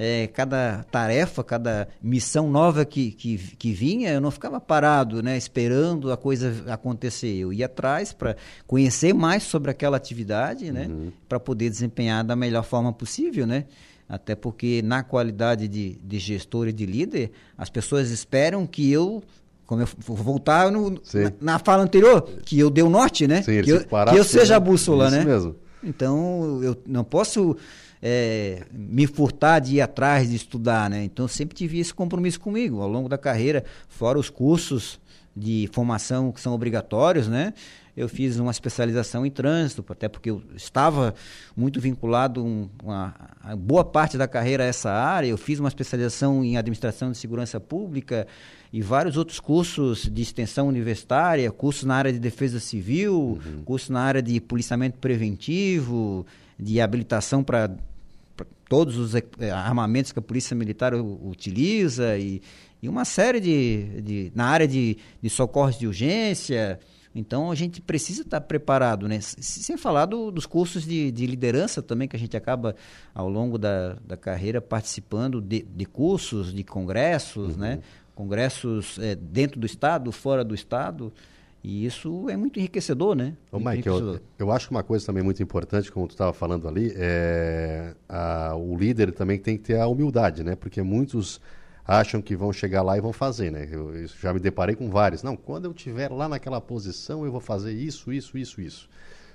[0.00, 5.36] é, cada tarefa, cada missão nova que, que, que, vinha, eu não ficava parado, né,
[5.36, 7.34] esperando a coisa acontecer.
[7.34, 11.10] Eu ia atrás para conhecer mais sobre aquela atividade, né, uhum.
[11.28, 13.64] para poder desempenhar da melhor forma possível, né.
[14.08, 19.20] Até porque na qualidade de, de gestor e de líder, as pessoas esperam que eu
[19.66, 23.42] como eu vou voltar no, na, na, fala anterior, que eu dei o norte, né?
[23.42, 25.22] Sim, que, eu, que eu seja a bússola, né?
[25.22, 25.56] Mesmo.
[25.84, 27.54] Então, eu não posso
[28.02, 31.04] é, me furtar de ir atrás de estudar, né?
[31.04, 35.00] Então, sempre tive esse compromisso comigo ao longo da carreira, fora os cursos
[35.36, 37.54] de formação que são obrigatórios, né?
[37.96, 41.14] Eu fiz uma especialização em trânsito, até porque eu estava
[41.56, 45.26] muito vinculado um, uma, a boa parte da carreira a essa área.
[45.26, 48.26] Eu fiz uma especialização em administração de segurança pública,
[48.72, 53.62] e vários outros cursos de extensão universitária, cursos na área de defesa civil, uhum.
[53.64, 56.26] cursos na área de policiamento preventivo,
[56.58, 57.70] de habilitação para
[58.68, 59.14] todos os
[59.52, 62.42] armamentos que a polícia militar utiliza e,
[62.82, 66.78] e uma série de, de na área de, de socorros de urgência.
[67.14, 69.18] Então a gente precisa estar preparado, né?
[69.20, 72.76] Sem falar do, dos cursos de, de, liderança também, que a gente acaba
[73.14, 77.60] ao longo da, da carreira participando de, de cursos, de congressos, uhum.
[77.60, 77.80] né?
[78.14, 81.12] congressos é, dentro do Estado, fora do Estado.
[81.68, 83.36] E isso é muito enriquecedor, né?
[83.52, 83.86] Ô, Mike.
[83.86, 87.94] Eu, eu, acho que uma coisa também muito importante, como tu estava falando ali, é
[88.08, 90.56] a, o líder também tem que ter a humildade, né?
[90.56, 91.42] Porque muitos
[91.86, 93.68] acham que vão chegar lá e vão fazer, né?
[93.70, 95.22] Eu, eu já me deparei com vários.
[95.22, 98.88] Não, quando eu estiver lá naquela posição, eu vou fazer isso, isso, isso, isso.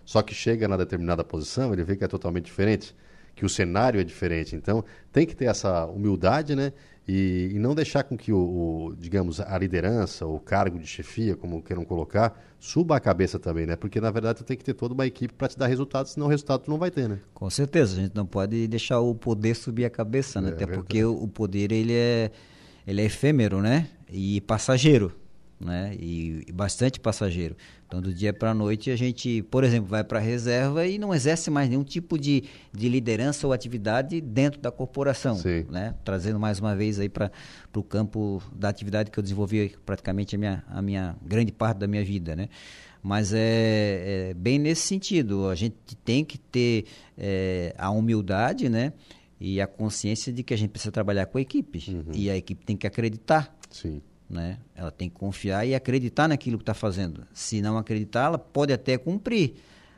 [0.04, 2.96] Só que chega na determinada posição, ele vê que é totalmente diferente,
[3.36, 4.56] que o cenário é diferente.
[4.56, 6.74] Então, tem que ter essa humildade, né?
[7.08, 11.36] E, e, não deixar com que o, o, digamos, a liderança, o cargo de chefia,
[11.36, 13.76] como queiram colocar, suba a cabeça também, né?
[13.76, 16.28] Porque na verdade tu tem que ter toda uma equipe para te dar resultado, senão
[16.28, 17.20] o resultado tu não vai ter, né?
[17.34, 20.50] Com certeza, a gente não pode deixar o poder subir a cabeça, né?
[20.50, 22.32] É, Até porque o, o poder ele é
[22.88, 23.90] ele é efêmero, né?
[24.10, 25.12] E passageiro
[25.64, 25.96] né?
[26.00, 27.56] E, e bastante passageiro.
[27.88, 30.98] Então, do dia para a noite, a gente, por exemplo, vai para a reserva e
[30.98, 35.66] não exerce mais nenhum tipo de, de liderança ou atividade dentro da corporação, Sim.
[35.70, 35.94] né?
[36.04, 37.32] Trazendo mais uma vez aí para
[37.76, 41.88] o campo da atividade que eu desenvolvi praticamente a minha, a minha grande parte da
[41.88, 42.50] minha vida, né?
[43.02, 45.50] Mas é, é bem nesse sentido.
[45.50, 46.86] A gente tem que ter
[47.18, 48.94] é, a humildade, né?
[49.40, 51.84] E a consciência de que a gente precisa trabalhar com a equipe.
[51.90, 52.14] Uhum.
[52.14, 53.54] E a equipe tem que acreditar.
[53.70, 54.02] Sim
[54.34, 54.58] né?
[54.76, 57.26] Ela tem que confiar e acreditar naquilo que está fazendo.
[57.34, 59.54] Se não acreditar, ela pode até cumprir,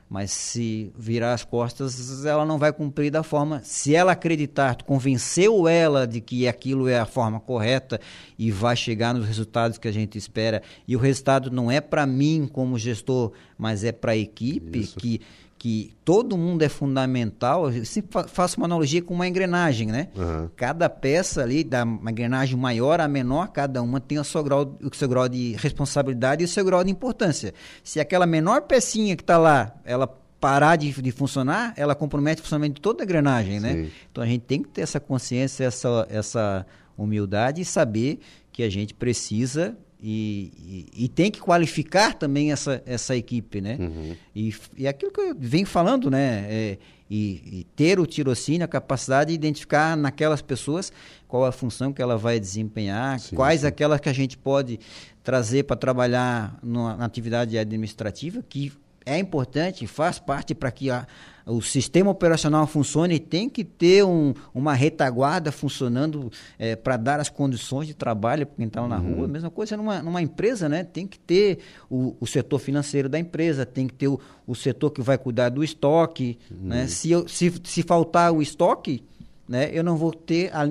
[0.08, 3.62] mas se virar as costas, ela não vai cumprir da forma.
[3.64, 8.00] Se ela acreditar, tu convenceu ela de que aquilo é a forma correta
[8.38, 10.62] e vai chegar nos resultados que a gente espera.
[10.88, 14.98] E o resultado não é para mim como gestor, mas é para a equipe Isso.
[14.98, 15.22] que
[15.66, 17.74] que todo mundo é fundamental.
[17.74, 20.10] Eu sempre faço uma analogia com uma engrenagem, né?
[20.16, 20.48] Uhum.
[20.56, 24.96] Cada peça ali, da engrenagem maior a menor, cada uma tem o seu, grau, o
[24.96, 27.52] seu grau de responsabilidade e o seu grau de importância.
[27.84, 30.06] Se aquela menor pecinha que está lá, ela
[30.40, 33.72] parar de, de, funcionar, ela compromete o funcionamento de toda a engrenagem, né?
[33.72, 33.82] Sim.
[33.82, 33.90] né?
[34.12, 36.64] Então a gente tem que ter essa consciência, essa, essa
[36.96, 38.20] humildade e saber
[38.52, 39.76] que a gente precisa
[40.08, 40.52] e,
[40.96, 43.76] e, e, tem que qualificar também essa, essa equipe, né?
[43.80, 44.16] Uhum.
[44.36, 46.46] E, e aquilo que eu venho falando, né?
[46.48, 46.78] É,
[47.10, 50.94] e, e, ter o tirocínio, a capacidade de identificar naquelas pessoas
[51.28, 53.68] qual a função que ela vai desempenhar, sim, quais sim.
[53.68, 54.80] aquelas que a gente pode
[55.24, 58.72] trazer para trabalhar numa, na atividade administrativa, que
[59.06, 61.06] é importante, faz parte para que a,
[61.46, 67.30] o sistema operacional funcione, tem que ter um, uma retaguarda funcionando é, para dar as
[67.30, 69.16] condições de trabalho para quem está na uhum.
[69.16, 69.28] rua.
[69.28, 70.84] Mesma coisa numa, numa empresa, né?
[70.84, 74.90] Tem que ter o, o setor financeiro da empresa, tem que ter o, o setor
[74.90, 76.40] que vai cuidar do estoque.
[76.50, 76.70] Uhum.
[76.70, 76.88] Né?
[76.88, 79.04] Se, eu, se, se faltar o estoque,
[79.48, 80.66] né, eu não vou ter a,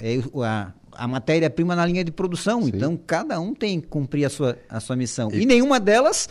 [0.00, 2.62] é, a, a matéria-prima na linha de produção.
[2.62, 2.72] Sim.
[2.74, 5.30] Então, cada um tem que cumprir a sua, a sua missão.
[5.32, 6.28] E, e nenhuma delas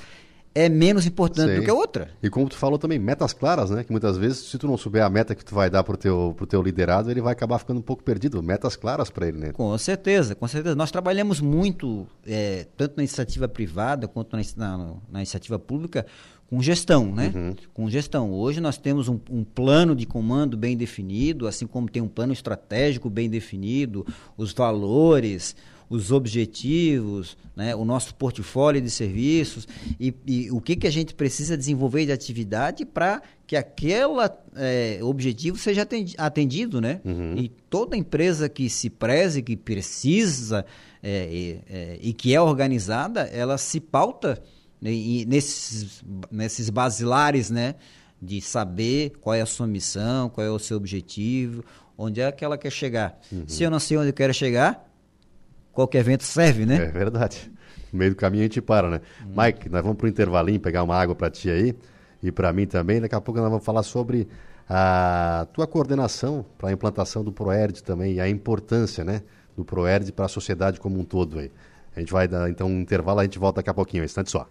[0.55, 1.59] é menos importante Sim.
[1.59, 2.09] do que a outra.
[2.23, 3.83] E como tu falou também, metas claras, né?
[3.83, 6.33] Que muitas vezes, se tu não souber a meta que tu vai dar pro teu,
[6.37, 8.41] pro teu liderado, ele vai acabar ficando um pouco perdido.
[8.41, 9.51] Metas claras para ele, né?
[9.51, 10.73] Com certeza, com certeza.
[10.73, 16.05] Nós trabalhamos muito, é, tanto na iniciativa privada quanto na, na, na iniciativa pública,
[16.49, 17.33] com gestão, né?
[17.35, 17.55] Uhum.
[17.73, 18.31] Com gestão.
[18.31, 22.31] Hoje nós temos um, um, plano de comando bem definido, assim como tem um plano
[22.31, 24.05] estratégico bem definido,
[24.37, 25.53] os valores,
[25.89, 29.67] os objetivos, né, o nosso portfólio de serviços
[30.00, 34.13] e, e, o que, que a gente precisa desenvolver de atividade para que aquele
[34.56, 37.00] é, objetivo seja atendido, né?
[37.06, 37.36] Uhum.
[37.38, 40.65] E toda empresa que se preze, que precisa
[41.04, 44.41] é, é, e que é organizada, ela se pauta
[44.82, 44.91] né,
[45.28, 47.76] nesses, nesses basilares, né?
[48.19, 51.63] De saber qual é a sua missão, qual é o seu objetivo,
[51.95, 53.19] onde é que ela quer chegar.
[53.32, 53.43] Uhum.
[53.48, 54.89] Se eu não sei onde eu quero chegar,
[55.75, 56.77] qualquer evento serve, né?
[56.77, 57.51] É verdade.
[57.91, 59.01] No meio do caminho a gente para, né?
[59.21, 59.33] Hum.
[59.38, 61.75] Mike, nós vamos para o intervalinho pegar uma água para ti aí
[62.23, 62.99] e para mim também.
[62.99, 64.27] Daqui a pouco nós vamos falar sobre
[64.67, 69.21] a tua coordenação para a implantação do ProERD também e a importância, né,
[69.55, 71.51] do ProERD para a sociedade como um todo aí.
[71.95, 74.31] A gente vai dar então um intervalo, a gente volta daqui a pouquinho, um instante
[74.31, 74.49] só.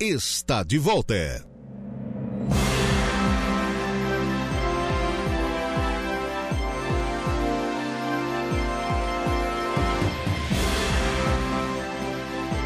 [0.00, 1.44] Está de volta.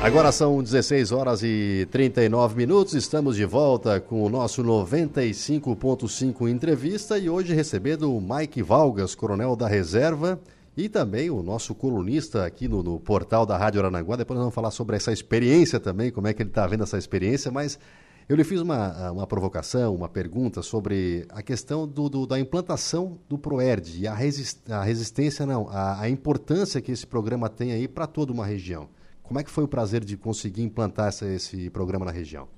[0.02, 2.94] Agora são 16 horas e 39 minutos.
[2.94, 9.54] Estamos de volta com o nosso 95.5 entrevista e hoje recebendo o Mike Valgas, coronel
[9.54, 10.40] da reserva,
[10.74, 14.16] e também o nosso colunista aqui no, no portal da Rádio Aranaguá.
[14.16, 16.96] Depois nós vamos falar sobre essa experiência também, como é que ele está vendo essa
[16.96, 17.78] experiência, mas
[18.26, 23.18] eu lhe fiz uma, uma provocação, uma pergunta sobre a questão do, do da implantação
[23.28, 27.72] do ProERD e a, resist, a resistência, não, a, a importância que esse programa tem
[27.72, 28.88] aí para toda uma região.
[29.30, 32.48] Como é que foi o prazer de conseguir implantar essa, esse programa na região?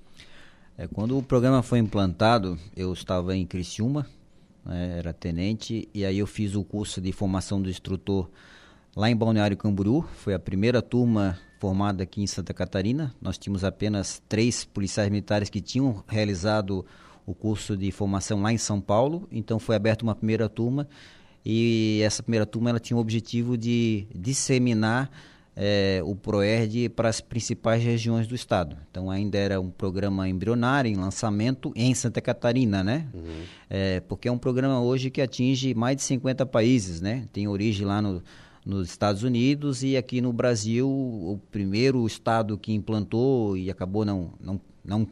[0.78, 4.06] É, quando o programa foi implantado, eu estava em Criciúma,
[4.64, 8.30] né, era tenente, e aí eu fiz o curso de formação do instrutor
[8.96, 10.02] lá em Balneário Camboriú.
[10.14, 13.14] Foi a primeira turma formada aqui em Santa Catarina.
[13.20, 16.86] Nós tínhamos apenas três policiais militares que tinham realizado
[17.26, 20.88] o curso de formação lá em São Paulo, então foi aberta uma primeira turma
[21.44, 25.10] e essa primeira turma ela tinha o objetivo de disseminar
[25.54, 28.76] é, o ProERD para as principais regiões do estado.
[28.90, 33.06] Então ainda era um programa embrionário em lançamento em Santa Catarina, né?
[33.12, 33.42] Uhum.
[33.68, 37.28] É, porque é um programa hoje que atinge mais de 50 países, né?
[37.32, 38.22] Tem origem lá no,
[38.64, 44.32] nos Estados Unidos e aqui no Brasil o primeiro estado que implantou e acabou não,
[44.40, 45.06] não, não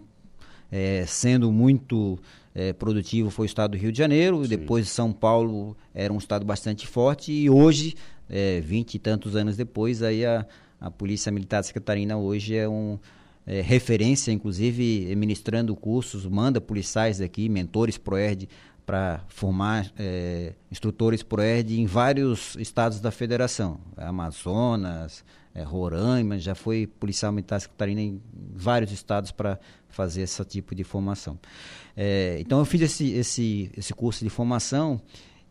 [0.71, 2.19] é, sendo muito
[2.55, 4.49] é, produtivo foi o estado do Rio de Janeiro, Sim.
[4.49, 7.95] depois São Paulo era um estado bastante forte e hoje
[8.29, 10.47] é, 20 e tantos anos depois, aí a,
[10.81, 12.99] a Polícia Militar de Catarina hoje é um
[13.47, 18.49] é, referência, inclusive ministrando cursos, manda policiais aqui, mentores ProERD,
[18.87, 26.87] para formar é, instrutores ProERD em vários estados da federação, Amazonas, é, Roraima, já foi
[26.87, 28.21] policial militar Catarina em
[28.55, 29.59] vários estados para
[29.89, 31.39] fazer esse tipo de formação.
[31.97, 35.01] É, então eu fiz esse, esse, esse curso de formação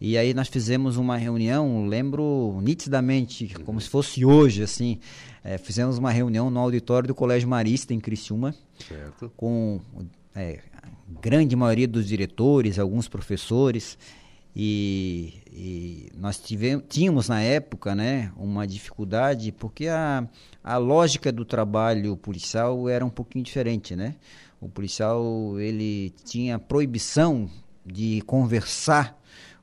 [0.01, 4.97] E aí nós fizemos uma reunião, lembro nitidamente, como se fosse hoje, assim,
[5.43, 8.55] é, fizemos uma reunião no auditório do Colégio Marista, em Criciúma,
[8.87, 9.29] certo.
[9.35, 9.81] com
[10.33, 10.87] é, a
[11.21, 13.97] grande maioria dos diretores, alguns professores,
[14.61, 20.27] e, e nós tivemos, tínhamos na época né, uma dificuldade, porque a,
[20.61, 24.15] a lógica do trabalho policial era um pouquinho diferente, né?
[24.59, 27.49] O policial ele tinha proibição
[27.85, 29.17] de conversar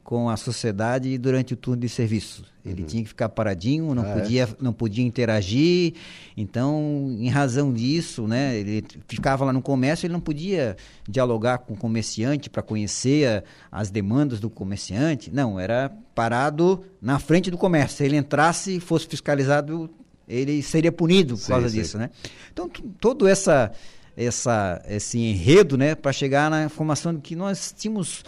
[0.06, 2.44] com a sociedade durante o turno de serviço.
[2.64, 2.86] Ele uhum.
[2.86, 4.20] tinha que ficar paradinho, não, ah, é?
[4.20, 4.48] podia, é?
[4.60, 5.94] não podia interagir.
[6.36, 10.76] Então, em razão disso, né, ele ficava lá no comércio, ele não podia
[11.08, 13.26] dialogar com o comerciante para conhecer
[13.72, 15.28] a, as demandas do comerciante.
[15.34, 17.96] Não, era parado na frente do comércio.
[17.96, 19.90] Se ele entrasse e fosse fiscalizado,
[20.28, 21.78] ele seria punido por sim, causa sim.
[21.80, 22.10] disso, né?
[22.52, 23.72] Então, todo essa
[24.16, 28.22] essa esse enredo, né, para chegar na informação de que nós tínhamos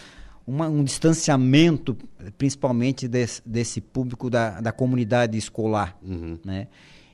[0.49, 1.95] uma, um distanciamento,
[2.39, 6.39] principalmente desse, desse público da, da comunidade escolar, uhum.
[6.43, 6.67] né?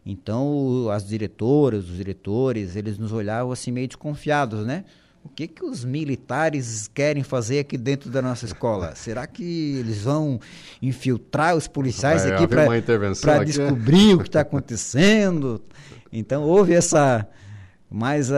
[0.05, 4.85] Então, as diretoras, os diretores, eles nos olhavam assim meio desconfiados, né?
[5.21, 8.93] O que que os militares querem fazer aqui dentro da nossa escola?
[8.95, 10.39] Será que eles vão
[10.81, 15.61] infiltrar os policiais Vai aqui para descobrir o que está acontecendo?
[16.11, 17.27] Então, houve essa
[17.89, 18.33] mas uh,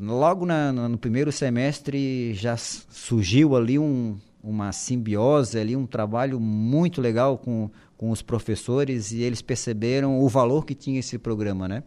[0.00, 7.00] logo na, no, primeiro semestre já surgiu ali um, uma simbiose ali, um trabalho muito
[7.00, 11.82] legal com, com os professores e eles perceberam o valor que tinha esse programa, né?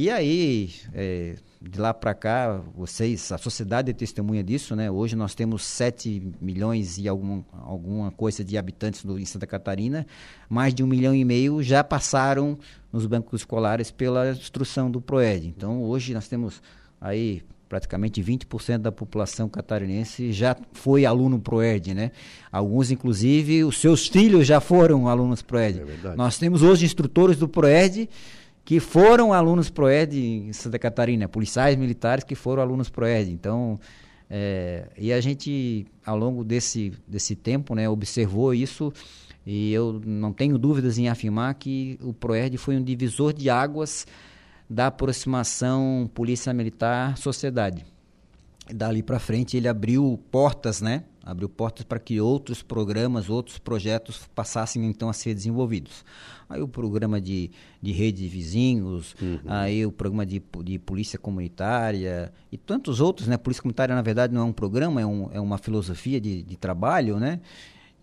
[0.00, 4.88] E aí, é, de lá para cá, vocês, a sociedade é testemunha disso, né?
[4.88, 10.06] Hoje nós temos 7 milhões e algum, alguma coisa de habitantes no, em Santa Catarina,
[10.48, 12.56] mais de um milhão e meio já passaram
[12.92, 15.48] nos bancos escolares pela instrução do PROED.
[15.48, 16.62] Então, hoje nós temos
[17.00, 22.10] aí praticamente 20% da população catarinense já foi aluno ProERD, né?
[22.50, 25.80] Alguns, inclusive, os seus filhos já foram alunos ProERD.
[25.80, 28.08] É Nós temos hoje instrutores do ProERD
[28.64, 33.30] que foram alunos ProERD em Santa Catarina, policiais militares que foram alunos ProERD.
[33.32, 33.78] Então,
[34.30, 38.92] é, e a gente, ao longo desse, desse tempo, né, observou isso
[39.46, 44.06] e eu não tenho dúvidas em afirmar que o ProERD foi um divisor de águas
[44.68, 47.84] da aproximação polícia militar sociedade.
[48.72, 51.04] Dali para frente ele abriu portas, né?
[51.24, 56.04] Abriu portas para que outros programas, outros projetos passassem então a ser desenvolvidos.
[56.48, 57.50] Aí o programa de,
[57.82, 59.38] de rede de vizinhos, uhum.
[59.46, 63.36] aí o programa de, de polícia comunitária e tantos outros, né?
[63.36, 66.56] Polícia comunitária na verdade não é um programa, é, um, é uma filosofia de, de
[66.56, 67.40] trabalho, né?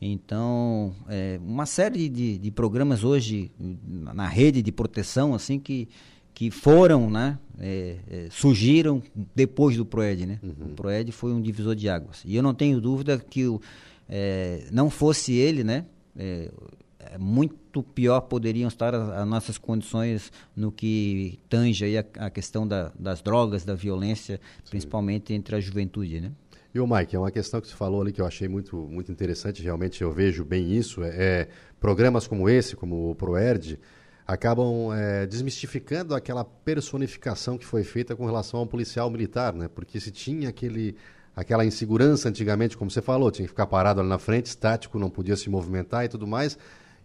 [0.02, 5.88] Então, é, uma série de, de programas hoje na rede de proteção, assim, que,
[6.36, 9.02] que foram, né, é, é, surgiram
[9.34, 10.38] depois do Proed, né?
[10.44, 10.68] Uhum.
[10.68, 12.22] O Proed foi um divisor de águas.
[12.26, 13.62] E eu não tenho dúvida que o,
[14.08, 16.52] é, não fosse ele, né, é,
[17.00, 22.30] é, muito pior poderiam estar as, as, nossas condições no que tange aí a, a
[22.30, 24.72] questão da, das drogas, da violência, Sim.
[24.72, 26.32] principalmente entre a juventude, né?
[26.74, 29.10] E o Mike, é uma questão que você falou ali que eu achei muito, muito
[29.10, 31.48] interessante, realmente eu vejo bem isso, é, é
[31.80, 33.80] programas como esse, como o ProERD,
[34.26, 39.68] acabam é, desmistificando aquela personificação que foi feita com relação ao policial militar, né?
[39.68, 40.96] Porque se tinha aquele
[41.36, 45.10] aquela insegurança antigamente, como você falou, tinha que ficar parado ali na frente, estático, não
[45.10, 46.58] podia se movimentar e tudo mais.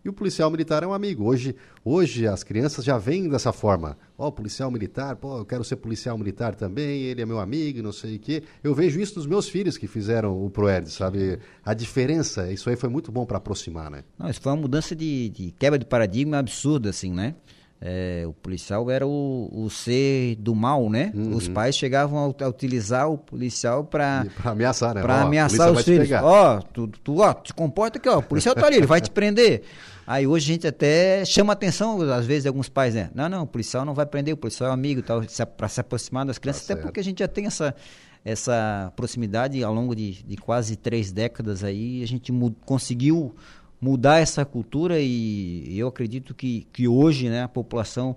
[0.02, 1.24] E o policial militar é um amigo.
[1.24, 3.98] Hoje, hoje as crianças já vêm dessa forma.
[4.16, 7.82] Ó, oh, policial militar, pô, eu quero ser policial militar também, ele é meu amigo,
[7.82, 8.42] não sei o quê.
[8.64, 11.38] Eu vejo isso nos meus filhos que fizeram o ProERD, sabe?
[11.62, 14.04] A diferença, isso aí foi muito bom para aproximar, né?
[14.18, 17.34] Não, isso foi uma mudança de, de quebra de paradigma absurda, assim, né?
[17.82, 21.10] É, o policial era o, o, ser do mal, né?
[21.14, 21.34] Uhum.
[21.34, 25.00] Os pais chegavam a, a, utilizar o policial para ameaçar, né?
[25.00, 26.10] Para ameaçar os filhos.
[26.22, 29.00] Ó, oh, tu, tu ó, te comporta aqui, ó, o policial tá ali, ele vai
[29.00, 29.62] te prender.
[30.06, 33.10] Aí hoje a gente até chama atenção, às vezes, de alguns pais, né?
[33.14, 35.22] Não, não, o policial não vai prender, o policial é amigo, tal,
[35.56, 37.74] para se aproximar das crianças, tá até porque a gente já tem essa,
[38.22, 42.30] essa proximidade ao longo de, de quase três décadas aí, a gente
[42.66, 43.34] conseguiu
[43.80, 48.14] mudar essa cultura e eu acredito que, que hoje né, a população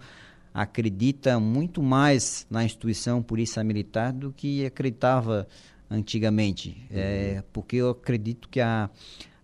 [0.53, 5.47] acredita muito mais na instituição polícia militar do que acreditava
[5.89, 6.69] antigamente.
[6.91, 6.97] Uhum.
[6.97, 8.89] É, porque eu acredito que a,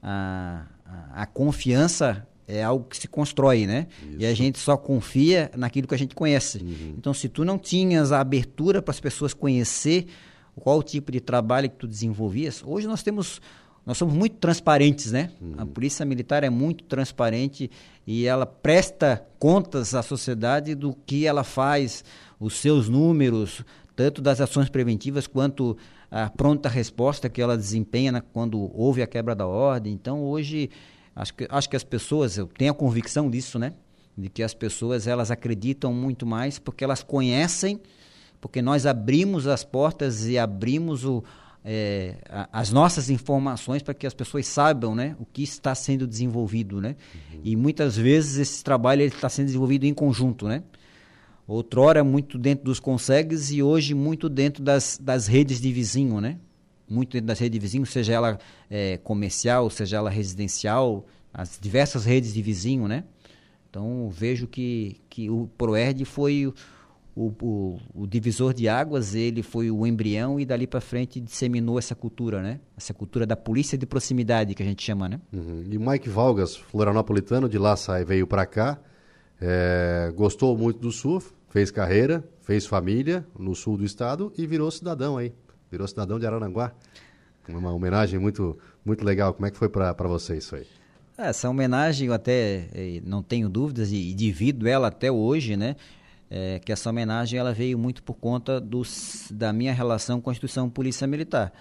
[0.04, 0.66] a,
[1.14, 3.88] a confiança é algo que se constrói, né?
[4.02, 4.16] Isso.
[4.20, 6.58] E a gente só confia naquilo que a gente conhece.
[6.58, 6.96] Uhum.
[6.98, 10.08] Então, se tu não tinhas a abertura para as pessoas conhecer
[10.56, 13.40] qual o tipo de trabalho que tu desenvolvias, hoje nós temos
[13.90, 15.32] nós somos muito transparentes, né?
[15.42, 15.56] Uhum.
[15.58, 17.72] A polícia militar é muito transparente
[18.06, 22.04] e ela presta contas à sociedade do que ela faz,
[22.40, 23.66] os seus números,
[23.96, 25.76] tanto das ações preventivas quanto
[26.12, 29.92] a pronta resposta que ela desempenha quando houve a quebra da ordem.
[29.92, 30.70] Então, hoje,
[31.16, 33.74] acho que, acho que as pessoas, eu tenho a convicção disso, né?
[34.16, 37.82] De que as pessoas, elas acreditam muito mais porque elas conhecem,
[38.40, 41.24] porque nós abrimos as portas e abrimos o,
[41.64, 42.16] é,
[42.52, 46.80] as nossas informações para que as pessoas saibam né, o que está sendo desenvolvido.
[46.80, 46.96] Né?
[47.34, 47.42] Uhum.
[47.44, 50.48] E muitas vezes esse trabalho está sendo desenvolvido em conjunto.
[50.48, 50.64] Né?
[51.48, 56.22] Outrora muito dentro dos consegues e hoje muito dentro das, das redes de vizinho.
[56.22, 56.38] Né?
[56.90, 58.40] Muito dentro das redes de vizinho, seja ela
[58.70, 62.88] é, comercial, seja ela residencial, as diversas redes de vizinho.
[62.88, 63.04] Né?
[63.70, 66.52] Então vejo que, que o ProERD foi
[67.16, 71.78] o, o, o, divisor de águas, ele foi o embrião e dali para frente disseminou
[71.78, 72.60] essa cultura, né?
[72.78, 75.20] Essa cultura da polícia de proximidade que a gente chama, né?
[75.34, 75.64] Uhum.
[75.70, 78.80] E Mike Valgas, florianopolitano, de lá sai, veio para cá,
[79.42, 84.70] é, gostou muito do sul, fez carreira, fez família no sul do estado e virou
[84.72, 85.34] cidadão aí,
[85.70, 86.74] virou cidadão de Araranguá.
[87.48, 89.34] Uma homenagem muito, muito legal.
[89.34, 90.68] Como é que foi para você isso aí?
[91.18, 95.76] Essa homenagem eu até eh, não tenho dúvidas e, e divido ela até hoje, né?
[96.30, 100.34] É, que essa homenagem ela veio muito por conta dos, da minha relação com a
[100.34, 101.52] instituição Polícia Militar,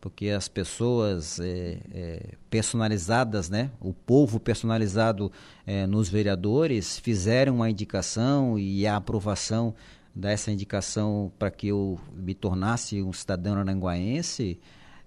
[0.00, 5.30] porque as pessoas é, é, personalizadas, né, o povo personalizado
[5.66, 9.74] é, nos vereadores fizeram uma indicação e a aprovação
[10.14, 14.58] dessa indicação para que eu me tornasse um cidadão aranguaense,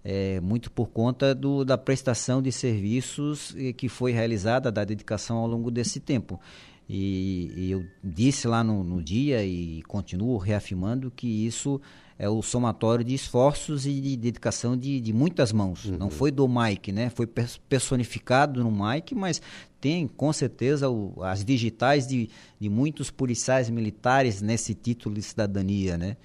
[0.03, 5.47] é, muito por conta do, da prestação de serviços que foi realizada, da dedicação ao
[5.47, 6.39] longo desse tempo.
[6.89, 11.79] E, e eu disse lá no, no, dia e continuo reafirmando que isso
[12.17, 15.85] é o somatório de esforços e de dedicação de, de muitas mãos.
[15.85, 15.97] Uhum.
[15.97, 17.11] Não foi do Mike, né?
[17.11, 19.39] Foi personificado no Mike, mas
[19.79, 22.27] tem com certeza o, as digitais de,
[22.59, 26.17] de muitos policiais militares nesse título de cidadania, né?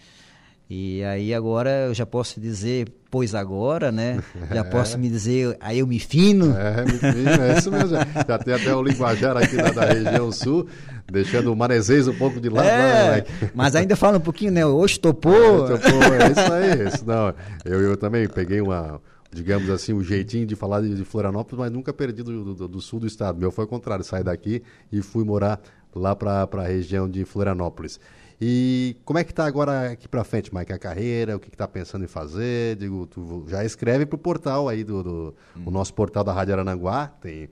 [0.68, 4.22] E aí agora eu já posso dizer, pois agora, né?
[4.50, 4.64] Já é.
[4.64, 6.56] posso me dizer, aí eu me fino.
[6.56, 7.96] É, me fino, é isso mesmo.
[8.26, 10.66] Já tem até o linguajar aqui da, da região sul,
[11.06, 12.66] deixando o maneseis um pouco de lado.
[12.66, 13.50] É, né?
[13.54, 14.64] mas ainda fala um pouquinho, né?
[14.64, 15.66] Hoje topou.
[15.66, 16.88] É, topou, é isso aí.
[16.88, 17.34] Isso, não,
[17.64, 19.00] eu, eu também peguei uma
[19.34, 22.68] digamos assim, o um jeitinho de falar de, de, Florianópolis, mas nunca perdi do, do,
[22.68, 23.36] do, sul do estado.
[23.36, 24.62] Meu foi o contrário, saí daqui
[24.92, 25.60] e fui morar
[25.92, 27.98] lá para a região de Florianópolis.
[28.40, 31.68] E como é que está agora aqui para frente, Mike, a carreira, o que está
[31.68, 32.76] pensando em fazer?
[32.76, 35.62] Digo, tu já escreve para o portal aí do, do hum.
[35.66, 37.48] o nosso portal da Rádio Arananguá, tem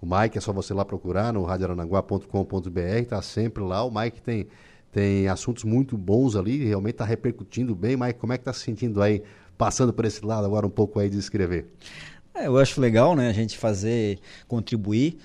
[0.00, 3.82] o Mike, é só você lá procurar no radioarananguá.com.br, está sempre lá.
[3.82, 4.46] O Mike tem,
[4.92, 7.96] tem assuntos muito bons ali, realmente está repercutindo bem.
[7.96, 9.22] Mike, como é que está se sentindo aí,
[9.56, 11.66] passando por esse lado agora um pouco aí de escrever?
[12.32, 15.18] É, eu acho legal, né, a gente fazer, contribuir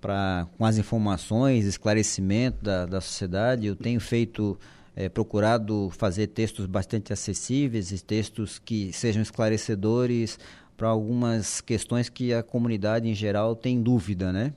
[0.00, 3.66] para com as informações, esclarecimento da, da sociedade.
[3.66, 4.58] Eu tenho feito,
[4.94, 10.38] é, procurado fazer textos bastante acessíveis e textos que sejam esclarecedores
[10.76, 14.52] para algumas questões que a comunidade em geral tem dúvida, né?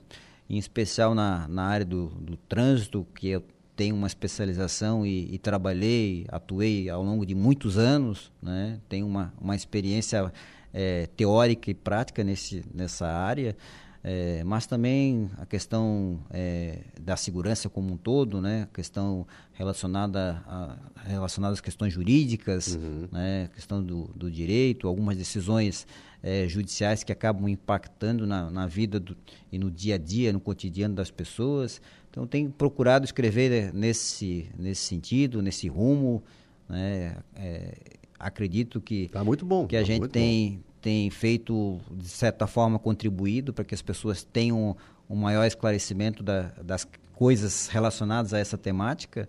[0.48, 3.42] Em especial na, na área do, do trânsito, que eu
[3.74, 8.78] tenho uma especialização e, e, trabalhei, atuei ao longo de muitos anos, né?
[8.88, 10.32] Tenho uma, uma experiência
[10.72, 13.56] é, teórica e prática nesse, nessa área.
[14.04, 18.62] É, mas também a questão é, da segurança como um todo, né?
[18.62, 23.08] A questão relacionada, a, relacionada às questões jurídicas, uhum.
[23.12, 23.44] né?
[23.44, 25.86] A questão do, do direito, algumas decisões
[26.20, 29.16] é, judiciais que acabam impactando na, na vida do,
[29.52, 31.80] e no dia a dia, no cotidiano das pessoas.
[32.10, 36.24] Então, tenho procurado escrever nesse, nesse sentido, nesse rumo.
[36.68, 37.16] Né?
[37.36, 37.74] É,
[38.18, 42.46] acredito que, tá muito bom, que a tá gente tem, bom tem feito, de certa
[42.46, 44.76] forma, contribuído para que as pessoas tenham
[45.08, 49.28] um maior esclarecimento da, das coisas relacionadas a essa temática,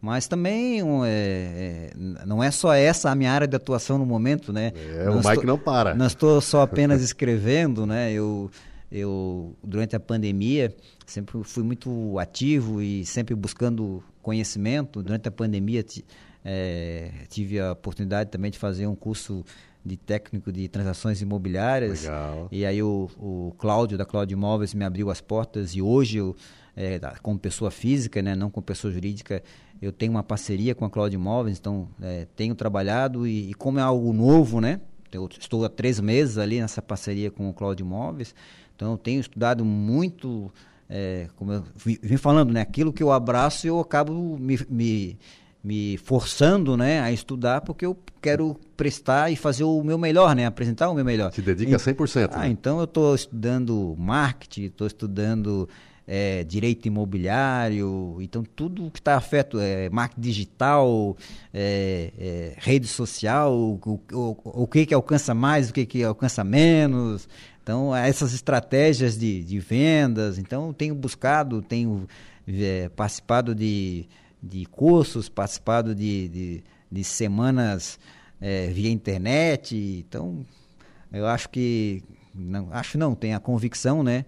[0.00, 1.90] mas também um, é, é,
[2.26, 4.72] não é só essa a minha área de atuação no momento, né?
[4.74, 5.94] É, o Mike não para.
[5.94, 8.12] Não estou só apenas escrevendo, né?
[8.12, 8.50] Eu,
[8.90, 10.74] eu, durante a pandemia,
[11.06, 15.02] sempre fui muito ativo e sempre buscando conhecimento.
[15.02, 15.84] Durante a pandemia,
[16.44, 19.44] é, tive a oportunidade também de fazer um curso
[19.84, 22.02] de técnico de transações imobiliárias.
[22.02, 22.48] Legal.
[22.50, 26.34] E aí o, o Cláudio, da Cláudio Imóveis, me abriu as portas e hoje eu,
[26.74, 29.42] é, como pessoa física, né, não como pessoa jurídica,
[29.82, 33.78] eu tenho uma parceria com a Cláudio Imóveis, então é, tenho trabalhado e, e, como
[33.78, 34.80] é algo novo, né,
[35.12, 38.34] eu estou há três meses ali nessa parceria com o Cláudio Imóveis,
[38.74, 40.50] então eu tenho estudado muito,
[40.88, 45.18] é, como eu vim falando, né, aquilo que eu abraço eu acabo me, me
[45.64, 50.44] me forçando né, a estudar porque eu quero prestar e fazer o meu melhor, né,
[50.44, 51.32] apresentar o meu melhor.
[51.32, 52.30] Se dedica 100%.
[52.32, 52.48] Ah, né?
[52.48, 55.66] então eu estou estudando marketing, estou estudando
[56.06, 61.16] é, direito imobiliário, então tudo que está afeto, é, marketing digital,
[61.52, 66.44] é, é, rede social, o, o, o, que, que alcança mais, o que, que alcança
[66.44, 67.26] menos.
[67.62, 70.36] Então, essas estratégias de, de vendas.
[70.36, 72.06] Então, tenho buscado, tenho
[72.46, 74.06] é, participado de,
[74.44, 77.98] de cursos, participado de, de, de semanas
[78.40, 80.04] é, via internet.
[80.06, 80.44] Então,
[81.12, 82.02] eu acho que
[82.34, 84.24] não, acho não, tenho a convicção, né,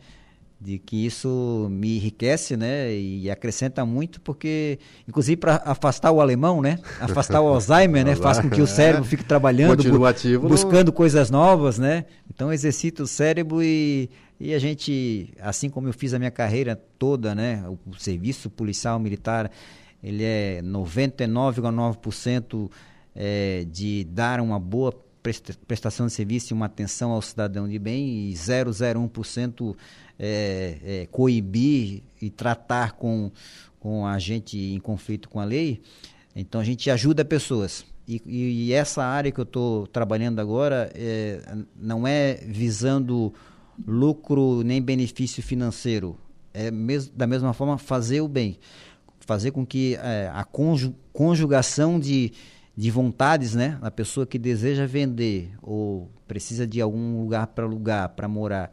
[0.61, 6.63] de que isso me enriquece, né, e acrescenta muito, porque, inclusive para afastar o alemão,
[6.63, 11.31] né, afastar o Alzheimer, né, faz com que o cérebro fique trabalhando, bu buscando coisas
[11.31, 14.09] novas, né, então exercita o cérebro e,
[14.41, 18.49] e a gente, assim como eu fiz a minha carreira toda, né, o, o serviço
[18.49, 19.51] policial militar,
[20.07, 22.71] ele é 99,9%
[23.13, 24.95] é, de dar uma boa
[25.67, 29.75] prestação de serviço e uma atenção ao cidadão de bem e 0,01%
[30.17, 33.33] é, é, coibir e tratar com,
[33.81, 35.83] com a gente em conflito com a lei.
[36.37, 37.85] Então a gente ajuda pessoas.
[38.07, 41.41] E, e essa área que eu estou trabalhando agora é,
[41.75, 43.35] não é visando
[43.85, 46.17] lucro nem benefício financeiro.
[46.55, 46.71] É
[47.13, 48.57] da mesma forma fazer o bem.
[49.27, 50.45] Fazer com que é, a
[51.13, 52.33] conjugação de,
[52.77, 53.77] de vontades, né?
[53.83, 58.71] A pessoa que deseja vender ou precisa de algum lugar para alugar, para morar,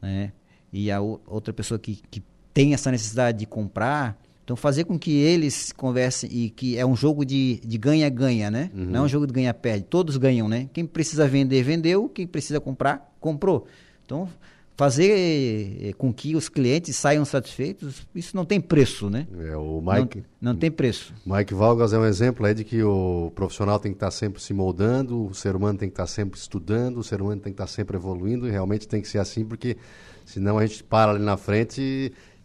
[0.00, 0.32] né?
[0.72, 2.22] E a outra pessoa que, que
[2.54, 6.96] tem essa necessidade de comprar, então fazer com que eles conversem e que é um
[6.96, 8.70] jogo de ganha-ganha, né?
[8.74, 8.86] Uhum.
[8.86, 10.68] Não é um jogo de ganha-perde, todos ganham, né?
[10.72, 13.66] Quem precisa vender, vendeu, quem precisa comprar, comprou.
[14.04, 14.28] Então
[14.76, 19.26] fazer eh, com que os clientes saiam satisfeitos, isso não tem preço, né?
[19.38, 21.14] É, o Mike, não, não tem preço.
[21.26, 24.54] Mike Valgas é um exemplo aí de que o profissional tem que estar sempre se
[24.54, 27.66] moldando, o ser humano tem que estar sempre estudando, o ser humano tem que estar
[27.66, 29.76] sempre evoluindo e realmente tem que ser assim porque
[30.24, 31.80] senão a gente para ali na frente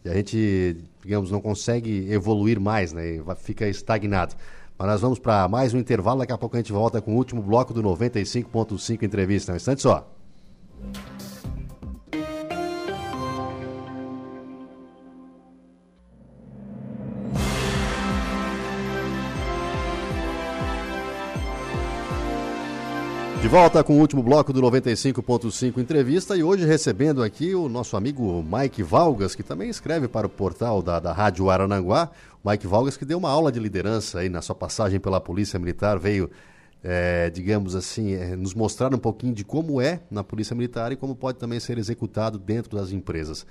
[0.04, 3.22] e, a gente, digamos, não consegue evoluir mais, né?
[3.38, 4.36] Fica estagnado.
[4.78, 7.18] Mas nós vamos para mais um intervalo, daqui a pouco a gente volta com o
[7.18, 9.52] último bloco do 95.5 entrevista.
[9.52, 10.10] Um instante só.
[23.48, 27.96] De volta com o último bloco do 95.5 Entrevista e hoje recebendo aqui o nosso
[27.96, 32.12] amigo Mike Valgas, que também escreve para o portal da, da Rádio Arananguá.
[32.44, 35.98] Mike Valgas que deu uma aula de liderança aí na sua passagem pela Polícia Militar,
[35.98, 36.30] veio,
[36.84, 40.98] é, digamos assim, é, nos mostrar um pouquinho de como é na Polícia Militar e
[40.98, 43.46] como pode também ser executado dentro das empresas.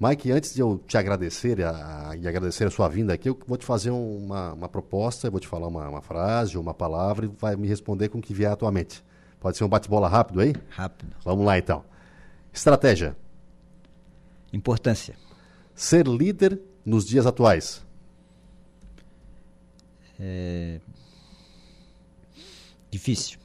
[0.00, 3.58] Mike, antes de eu te agradecer a, e agradecer a sua vinda aqui, eu vou
[3.58, 7.30] te fazer uma, uma proposta, eu vou te falar uma, uma frase uma palavra e
[7.38, 9.04] vai me responder com o que vier à tua mente.
[9.42, 10.54] Pode ser um bate-bola rápido aí?
[10.70, 11.16] Rápido.
[11.24, 11.84] Vamos lá então.
[12.52, 13.16] Estratégia.
[14.52, 15.16] Importância.
[15.74, 17.84] Ser líder nos dias atuais.
[20.20, 20.80] É...
[22.88, 23.40] Difícil.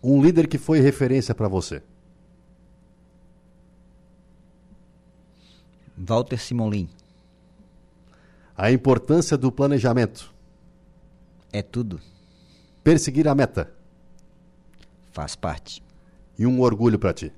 [0.00, 1.82] Um líder que foi referência para você.
[5.98, 6.88] Walter Simolim.
[8.56, 10.32] A importância do planejamento.
[11.52, 12.00] É tudo.
[12.84, 13.74] Perseguir a meta.
[15.16, 15.82] Faz parte.
[16.38, 17.32] E um orgulho para ti?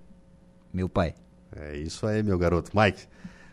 [0.74, 1.14] Meu pai.
[1.54, 2.72] É isso aí, meu garoto.
[2.76, 3.06] Mike,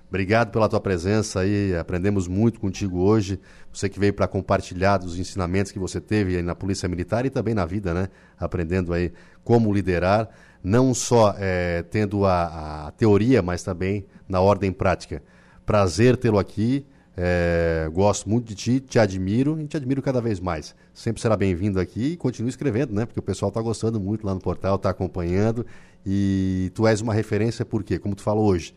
[0.09, 1.75] obrigado pela tua presença aí.
[1.75, 3.39] Aprendemos muito contigo hoje.
[3.71, 7.29] Você que veio para compartilhar dos ensinamentos que você teve aí na Polícia Militar e
[7.29, 8.09] também na vida, né?
[8.35, 9.13] Aprendendo aí
[9.43, 10.27] como liderar,
[10.63, 15.21] não só é, tendo a, a teoria, mas também na ordem prática.
[15.67, 16.83] Prazer tê-lo aqui.
[17.17, 20.75] É, gosto muito de ti, te admiro e te admiro cada vez mais.
[20.93, 23.05] Sempre será bem-vindo aqui e continue escrevendo, né?
[23.05, 25.65] Porque o pessoal está gostando muito lá no portal, está acompanhando.
[26.05, 28.75] E tu és uma referência porque, como tu falou hoje,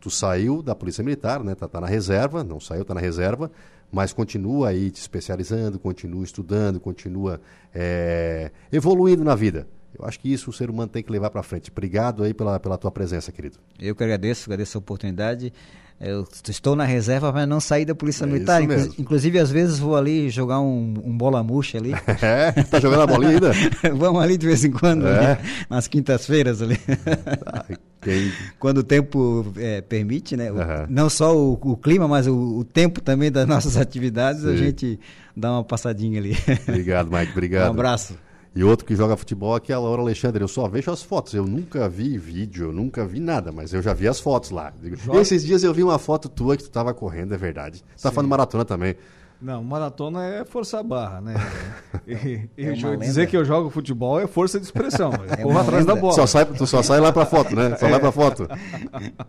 [0.00, 1.54] tu saiu da Polícia Militar, né?
[1.54, 3.50] Tá, tá na reserva, não saiu, tá na reserva,
[3.90, 7.40] mas continua aí te especializando, continua estudando, continua
[7.74, 9.66] é, evoluindo na vida.
[9.98, 11.70] Eu acho que isso o ser humano tem que levar para frente.
[11.70, 13.58] Obrigado aí pela, pela tua presença, querido.
[13.78, 15.52] Eu que agradeço, agradeço a oportunidade.
[16.04, 18.60] Eu estou na reserva, mas não saí da Polícia é Militar.
[18.60, 21.92] Inclu inclusive, às vezes vou ali jogar um, um bola murcha ali.
[22.22, 22.50] É?
[22.64, 23.52] Tá jogando a bolinha ainda?
[23.94, 25.32] Vamos ali de vez em quando, é?
[25.32, 26.78] ali, nas quintas-feiras ali.
[27.46, 27.64] Ah.
[28.58, 30.50] Quando o tempo é, permite, né?
[30.50, 30.86] O, uhum.
[30.88, 34.50] Não só o, o clima, mas o, o, tempo também das nossas atividades, Sim.
[34.50, 35.00] a gente
[35.36, 36.36] dá uma passadinha ali.
[36.66, 37.32] Obrigado, Mike.
[37.32, 37.68] Obrigado.
[37.68, 38.14] Um abraço.
[38.54, 40.42] E outro que joga futebol aqui é a Laura Alexandre.
[40.44, 41.32] Eu só vejo as fotos.
[41.32, 44.72] Eu nunca vi vídeo, eu nunca vi nada, mas eu já vi as fotos lá.
[44.82, 45.20] Joga...
[45.20, 47.82] Esses dias eu vi uma foto tua que tu tava correndo, é verdade.
[47.96, 48.94] Tu tá falando maratona também.
[49.42, 51.34] Não, maratona é força barra, né?
[52.06, 55.12] E, e é dizer que eu jogo futebol é força de expressão.
[55.30, 55.94] É Corro atrás lenda.
[55.94, 56.14] da bola.
[56.14, 57.76] Só sai, tu só sai lá pra foto, né?
[57.76, 57.90] Só é.
[57.90, 58.48] vai pra foto.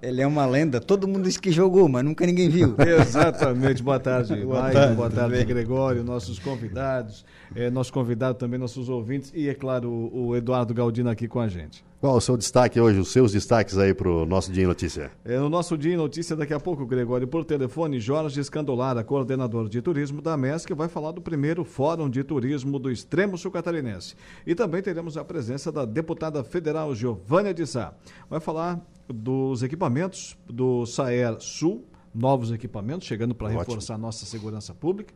[0.01, 0.79] Ele é uma lenda.
[0.79, 2.75] Todo mundo diz que jogou, mas nunca ninguém viu.
[2.99, 3.81] Exatamente.
[3.81, 4.73] Boa tarde, boa Mike.
[4.73, 7.25] Tarde, boa tarde, Gregório, nossos convidados.
[7.55, 9.31] É, nosso convidado também, nossos ouvintes.
[9.35, 11.83] E, é claro, o, o Eduardo Galdino aqui com a gente.
[11.99, 15.11] Qual o seu destaque hoje, os seus destaques aí para o nosso Dia em Notícia?
[15.23, 19.69] É, no nosso Dia em Notícia, daqui a pouco, Gregório, por telefone, Jorge Escandolara, coordenador
[19.69, 24.15] de turismo da MESC, vai falar do primeiro Fórum de Turismo do Extremo Sul Catarinense.
[24.45, 27.93] E também teremos a presença da deputada federal Giovânia de Sá.
[28.29, 35.13] Vai falar dos equipamentos do Saer Sul, novos equipamentos, chegando para reforçar nossa segurança pública,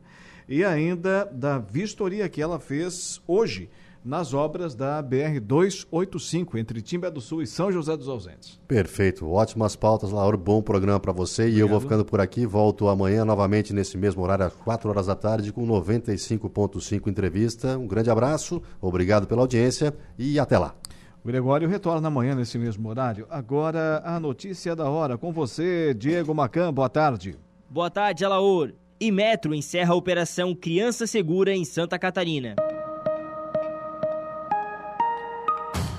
[0.47, 3.69] e ainda da vistoria que ela fez hoje
[4.07, 8.57] nas obras da BR-285, entre Timbé do Sul e São José dos Ausentes.
[8.65, 11.41] Perfeito, ótimas pautas, Lauro, bom programa para você.
[11.41, 11.57] Obrigado.
[11.57, 15.07] E eu vou ficando por aqui, volto amanhã novamente nesse mesmo horário, às 4 horas
[15.07, 17.77] da tarde, com 95.5 entrevista.
[17.77, 20.73] Um grande abraço, obrigado pela audiência e até lá.
[21.21, 23.27] O Gregório retorna amanhã nesse mesmo horário.
[23.29, 26.73] Agora a notícia da hora com você, Diego Macan.
[26.73, 27.37] Boa tarde.
[27.69, 28.71] Boa tarde, Alaor.
[28.99, 32.55] E Metro encerra a operação Criança Segura em Santa Catarina.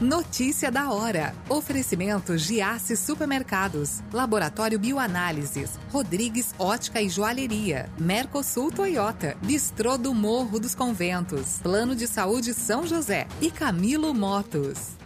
[0.01, 1.35] Notícia da hora.
[1.49, 10.75] Oferecimento Giasse Supermercados, Laboratório Bioanálises, Rodrigues Ótica e Joalheria, Mercosul Toyota, Bistrô do Morro dos
[10.75, 14.97] Conventos, Plano de Saúde São José e Camilo Motos.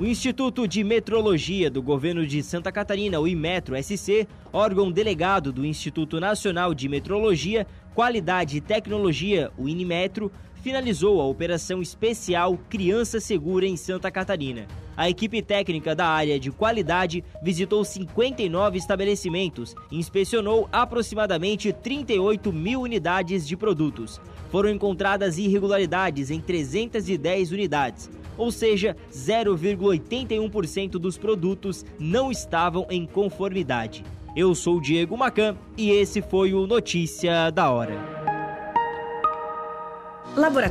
[0.00, 5.66] O Instituto de Metrologia do Governo de Santa Catarina, o Imetro SC, órgão delegado do
[5.66, 10.30] Instituto Nacional de Metrologia, Qualidade e Tecnologia, o Inimetro,
[10.62, 14.68] finalizou a operação especial Criança Segura em Santa Catarina.
[14.96, 22.82] A equipe técnica da área de qualidade visitou 59 estabelecimentos e inspecionou aproximadamente 38 mil
[22.82, 24.20] unidades de produtos.
[24.48, 28.08] Foram encontradas irregularidades em 310 unidades,
[28.38, 34.04] ou seja, 0,81% dos produtos não estavam em conformidade.
[34.36, 37.98] Eu sou Diego Macan e esse foi o Notícia da Hora.
[40.36, 40.68] Laboratório